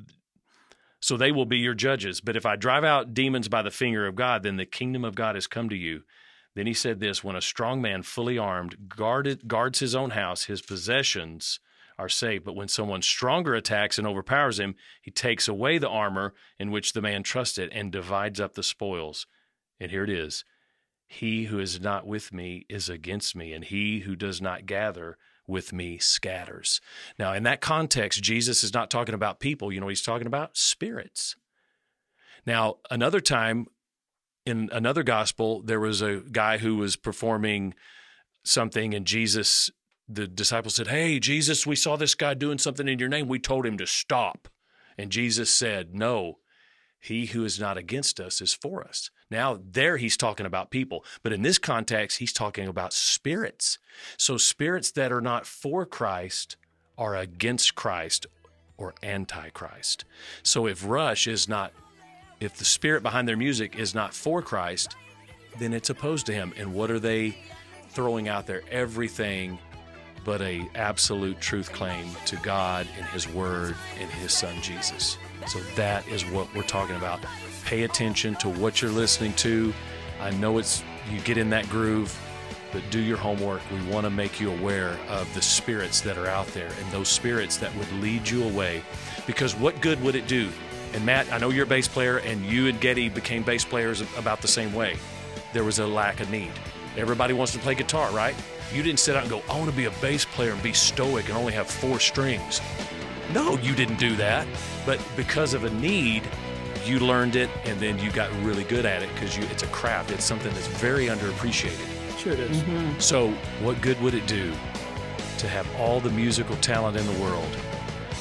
so 1.00 1.16
they 1.16 1.32
will 1.32 1.46
be 1.46 1.58
your 1.58 1.74
judges. 1.74 2.20
But 2.20 2.36
if 2.36 2.46
I 2.46 2.56
drive 2.56 2.84
out 2.84 3.14
demons 3.14 3.48
by 3.48 3.62
the 3.62 3.70
finger 3.70 4.06
of 4.06 4.14
God, 4.14 4.42
then 4.42 4.56
the 4.56 4.66
kingdom 4.66 5.04
of 5.04 5.14
God 5.14 5.34
has 5.34 5.46
come 5.46 5.68
to 5.68 5.76
you. 5.76 6.02
Then 6.54 6.66
he 6.66 6.74
said 6.74 7.00
this 7.00 7.22
When 7.22 7.36
a 7.36 7.42
strong 7.42 7.82
man, 7.82 8.02
fully 8.02 8.38
armed, 8.38 8.88
guarded, 8.88 9.46
guards 9.46 9.78
his 9.78 9.94
own 9.94 10.10
house, 10.10 10.44
his 10.44 10.62
possessions 10.62 11.60
are 11.98 12.08
safe. 12.08 12.44
But 12.44 12.56
when 12.56 12.68
someone 12.68 13.02
stronger 13.02 13.54
attacks 13.54 13.98
and 13.98 14.06
overpowers 14.06 14.58
him, 14.58 14.74
he 15.02 15.10
takes 15.10 15.48
away 15.48 15.78
the 15.78 15.88
armor 15.88 16.34
in 16.58 16.70
which 16.70 16.92
the 16.92 17.02
man 17.02 17.22
trusted 17.22 17.70
and 17.72 17.92
divides 17.92 18.40
up 18.40 18.54
the 18.54 18.62
spoils. 18.62 19.26
And 19.78 19.90
here 19.90 20.04
it 20.04 20.10
is 20.10 20.44
He 21.06 21.44
who 21.44 21.58
is 21.58 21.80
not 21.80 22.06
with 22.06 22.32
me 22.32 22.64
is 22.68 22.88
against 22.88 23.36
me, 23.36 23.52
and 23.52 23.64
he 23.64 24.00
who 24.00 24.16
does 24.16 24.40
not 24.40 24.66
gather 24.66 25.18
with 25.46 25.72
me 25.72 25.98
scatters. 25.98 26.80
Now, 27.18 27.32
in 27.32 27.44
that 27.44 27.60
context, 27.60 28.22
Jesus 28.22 28.64
is 28.64 28.74
not 28.74 28.90
talking 28.90 29.14
about 29.14 29.40
people. 29.40 29.72
You 29.72 29.80
know 29.80 29.88
he's 29.88 30.02
talking 30.02 30.26
about? 30.26 30.56
Spirits. 30.56 31.36
Now, 32.44 32.76
another 32.90 33.20
time 33.20 33.66
in 34.44 34.70
another 34.72 35.02
gospel, 35.02 35.62
there 35.62 35.80
was 35.80 36.00
a 36.00 36.22
guy 36.30 36.58
who 36.58 36.76
was 36.76 36.96
performing 36.96 37.74
something, 38.44 38.94
and 38.94 39.04
Jesus, 39.06 39.70
the 40.08 40.28
disciples 40.28 40.76
said, 40.76 40.86
Hey, 40.86 41.18
Jesus, 41.18 41.66
we 41.66 41.76
saw 41.76 41.96
this 41.96 42.14
guy 42.14 42.34
doing 42.34 42.58
something 42.58 42.88
in 42.88 42.98
your 42.98 43.08
name. 43.08 43.28
We 43.28 43.40
told 43.40 43.66
him 43.66 43.76
to 43.78 43.86
stop. 43.86 44.48
And 44.96 45.10
Jesus 45.10 45.50
said, 45.50 45.94
No, 45.94 46.38
he 47.00 47.26
who 47.26 47.44
is 47.44 47.58
not 47.58 47.76
against 47.76 48.20
us 48.20 48.40
is 48.40 48.54
for 48.54 48.86
us. 48.86 49.10
Now, 49.30 49.58
there 49.72 49.96
he's 49.96 50.16
talking 50.16 50.46
about 50.46 50.70
people, 50.70 51.04
but 51.22 51.32
in 51.32 51.42
this 51.42 51.58
context, 51.58 52.18
he's 52.18 52.32
talking 52.32 52.68
about 52.68 52.92
spirits. 52.92 53.78
So, 54.16 54.36
spirits 54.36 54.90
that 54.92 55.12
are 55.12 55.20
not 55.20 55.46
for 55.46 55.84
Christ 55.84 56.56
are 56.96 57.16
against 57.16 57.74
Christ 57.74 58.26
or 58.76 58.94
antichrist. 59.02 60.04
So, 60.42 60.66
if 60.66 60.86
Rush 60.86 61.26
is 61.26 61.48
not, 61.48 61.72
if 62.40 62.56
the 62.56 62.64
spirit 62.64 63.02
behind 63.02 63.26
their 63.26 63.36
music 63.36 63.76
is 63.76 63.94
not 63.94 64.14
for 64.14 64.42
Christ, 64.42 64.94
then 65.58 65.72
it's 65.72 65.90
opposed 65.90 66.26
to 66.26 66.32
him. 66.32 66.52
And 66.56 66.74
what 66.74 66.90
are 66.90 67.00
they 67.00 67.36
throwing 67.90 68.28
out 68.28 68.46
there? 68.46 68.62
Everything 68.70 69.58
but 70.26 70.42
a 70.42 70.68
absolute 70.74 71.40
truth 71.40 71.72
claim 71.72 72.04
to 72.26 72.34
God 72.38 72.86
and 72.98 73.06
His 73.06 73.28
Word 73.28 73.76
and 74.00 74.10
His 74.10 74.32
Son 74.32 74.60
Jesus. 74.60 75.16
So 75.46 75.60
that 75.76 76.06
is 76.08 76.24
what 76.26 76.52
we're 76.52 76.62
talking 76.62 76.96
about. 76.96 77.20
Pay 77.66 77.82
attention 77.82 78.36
to 78.36 78.48
what 78.48 78.80
you're 78.80 78.92
listening 78.92 79.32
to. 79.34 79.74
I 80.20 80.30
know 80.30 80.58
it's 80.58 80.84
you 81.10 81.20
get 81.20 81.36
in 81.36 81.50
that 81.50 81.68
groove, 81.68 82.16
but 82.72 82.80
do 82.90 83.00
your 83.00 83.16
homework. 83.16 83.60
We 83.72 83.92
want 83.92 84.04
to 84.04 84.10
make 84.10 84.40
you 84.40 84.52
aware 84.52 84.96
of 85.08 85.32
the 85.34 85.42
spirits 85.42 86.00
that 86.02 86.16
are 86.16 86.28
out 86.28 86.46
there 86.48 86.68
and 86.68 86.92
those 86.92 87.08
spirits 87.08 87.56
that 87.56 87.74
would 87.74 87.92
lead 87.94 88.28
you 88.28 88.44
away. 88.44 88.82
Because 89.26 89.56
what 89.56 89.80
good 89.80 90.00
would 90.04 90.14
it 90.14 90.28
do? 90.28 90.48
And 90.94 91.04
Matt, 91.04 91.30
I 91.32 91.38
know 91.38 91.50
you're 91.50 91.64
a 91.64 91.68
bass 91.68 91.88
player, 91.88 92.18
and 92.18 92.44
you 92.44 92.68
and 92.68 92.80
Geddy 92.80 93.08
became 93.08 93.42
bass 93.42 93.64
players 93.64 94.00
about 94.16 94.40
the 94.40 94.48
same 94.48 94.72
way. 94.72 94.96
There 95.52 95.64
was 95.64 95.80
a 95.80 95.86
lack 95.86 96.20
of 96.20 96.30
need. 96.30 96.52
Everybody 96.96 97.34
wants 97.34 97.52
to 97.54 97.58
play 97.58 97.74
guitar, 97.74 98.12
right? 98.12 98.36
You 98.72 98.84
didn't 98.84 99.00
sit 99.00 99.16
out 99.16 99.22
and 99.22 99.30
go, 99.30 99.42
I 99.50 99.58
want 99.58 99.68
to 99.68 99.76
be 99.76 99.86
a 99.86 99.90
bass 100.00 100.24
player 100.24 100.52
and 100.52 100.62
be 100.62 100.72
stoic 100.72 101.28
and 101.28 101.36
only 101.36 101.52
have 101.52 101.66
four 101.66 101.98
strings. 101.98 102.60
No, 103.32 103.58
you 103.58 103.74
didn't 103.74 103.98
do 103.98 104.14
that. 104.16 104.46
But 104.86 105.00
because 105.16 105.52
of 105.52 105.64
a 105.64 105.70
need, 105.70 106.22
you 106.84 106.98
learned 106.98 107.36
it 107.36 107.48
and 107.64 107.78
then 107.78 107.98
you 107.98 108.10
got 108.10 108.30
really 108.42 108.64
good 108.64 108.84
at 108.84 109.02
it 109.02 109.08
because 109.14 109.36
it's 109.38 109.62
a 109.62 109.68
craft. 109.68 110.10
It's 110.10 110.24
something 110.24 110.52
that's 110.52 110.66
very 110.66 111.06
underappreciated. 111.06 112.18
Sure 112.18 112.32
it 112.32 112.40
is. 112.40 113.04
So, 113.04 113.30
what 113.60 113.80
good 113.80 114.00
would 114.00 114.14
it 114.14 114.26
do 114.26 114.52
to 115.38 115.48
have 115.48 115.68
all 115.76 116.00
the 116.00 116.10
musical 116.10 116.56
talent 116.56 116.96
in 116.96 117.06
the 117.06 117.20
world, 117.22 117.48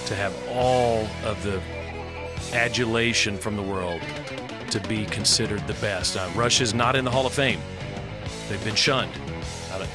to 0.06 0.16
have 0.16 0.36
all 0.50 1.08
of 1.24 1.42
the 1.44 1.62
adulation 2.54 3.38
from 3.38 3.56
the 3.56 3.64
world, 3.64 4.02
to 4.70 4.80
be 4.82 5.06
considered 5.06 5.66
the 5.66 5.74
best? 5.76 6.18
Uh, 6.18 6.30
Rush 6.36 6.62
is 6.62 6.74
not 6.74 6.96
in 6.96 7.06
the 7.06 7.12
Hall 7.12 7.26
of 7.26 7.34
Fame. 7.34 7.62
They've 8.50 8.64
been 8.64 8.76
shunned, 8.76 9.12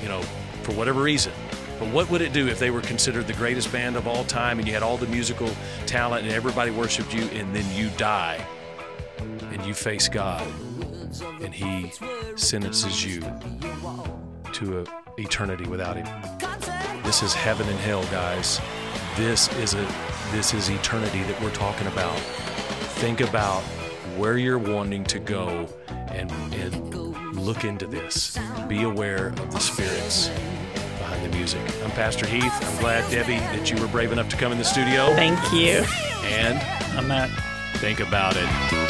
you 0.02 0.08
know, 0.08 0.22
for 0.62 0.72
whatever 0.72 1.02
reason. 1.02 1.32
But 1.80 1.94
what 1.94 2.10
would 2.10 2.20
it 2.20 2.34
do 2.34 2.46
if 2.46 2.58
they 2.58 2.70
were 2.70 2.82
considered 2.82 3.26
the 3.26 3.32
greatest 3.32 3.72
band 3.72 3.96
of 3.96 4.06
all 4.06 4.24
time 4.24 4.58
and 4.58 4.68
you 4.68 4.74
had 4.74 4.82
all 4.82 4.98
the 4.98 5.06
musical 5.06 5.48
talent 5.86 6.26
and 6.26 6.32
everybody 6.32 6.70
worshiped 6.70 7.14
you 7.14 7.22
and 7.28 7.56
then 7.56 7.64
you 7.74 7.88
die 7.96 8.46
and 9.18 9.64
you 9.64 9.72
face 9.72 10.06
God 10.06 10.46
and 11.40 11.54
He 11.54 11.90
sentences 12.36 13.02
you 13.02 13.22
to 14.52 14.84
eternity 15.16 15.64
without 15.64 15.96
Him? 15.96 17.02
This 17.02 17.22
is 17.22 17.32
heaven 17.32 17.66
and 17.66 17.78
hell, 17.78 18.02
guys. 18.10 18.60
This 19.16 19.50
is 19.54 19.72
a 19.72 19.88
this 20.32 20.52
is 20.52 20.68
eternity 20.68 21.22
that 21.22 21.40
we're 21.40 21.50
talking 21.54 21.86
about. 21.86 22.18
Think 23.00 23.22
about 23.22 23.62
where 24.18 24.36
you're 24.36 24.58
wanting 24.58 25.04
to 25.04 25.18
go 25.18 25.66
and 26.08 26.30
and 26.52 26.94
look 27.34 27.64
into 27.64 27.86
this. 27.86 28.38
Be 28.68 28.82
aware 28.82 29.28
of 29.28 29.50
the 29.50 29.60
spirits 29.60 30.28
behind 31.20 31.32
the 31.32 31.36
music. 31.36 31.60
I'm 31.84 31.90
Pastor 31.90 32.26
Heath. 32.26 32.52
I'm 32.62 32.80
glad, 32.80 33.10
Debbie, 33.10 33.38
that 33.38 33.70
you 33.70 33.80
were 33.80 33.88
brave 33.88 34.12
enough 34.12 34.28
to 34.30 34.36
come 34.36 34.52
in 34.52 34.58
the 34.58 34.64
studio. 34.64 35.06
Thank 35.14 35.52
you. 35.52 35.84
And 36.28 36.58
I'm 36.96 37.08
Matt. 37.08 37.30
think 37.78 38.00
about 38.00 38.36
it. 38.36 38.89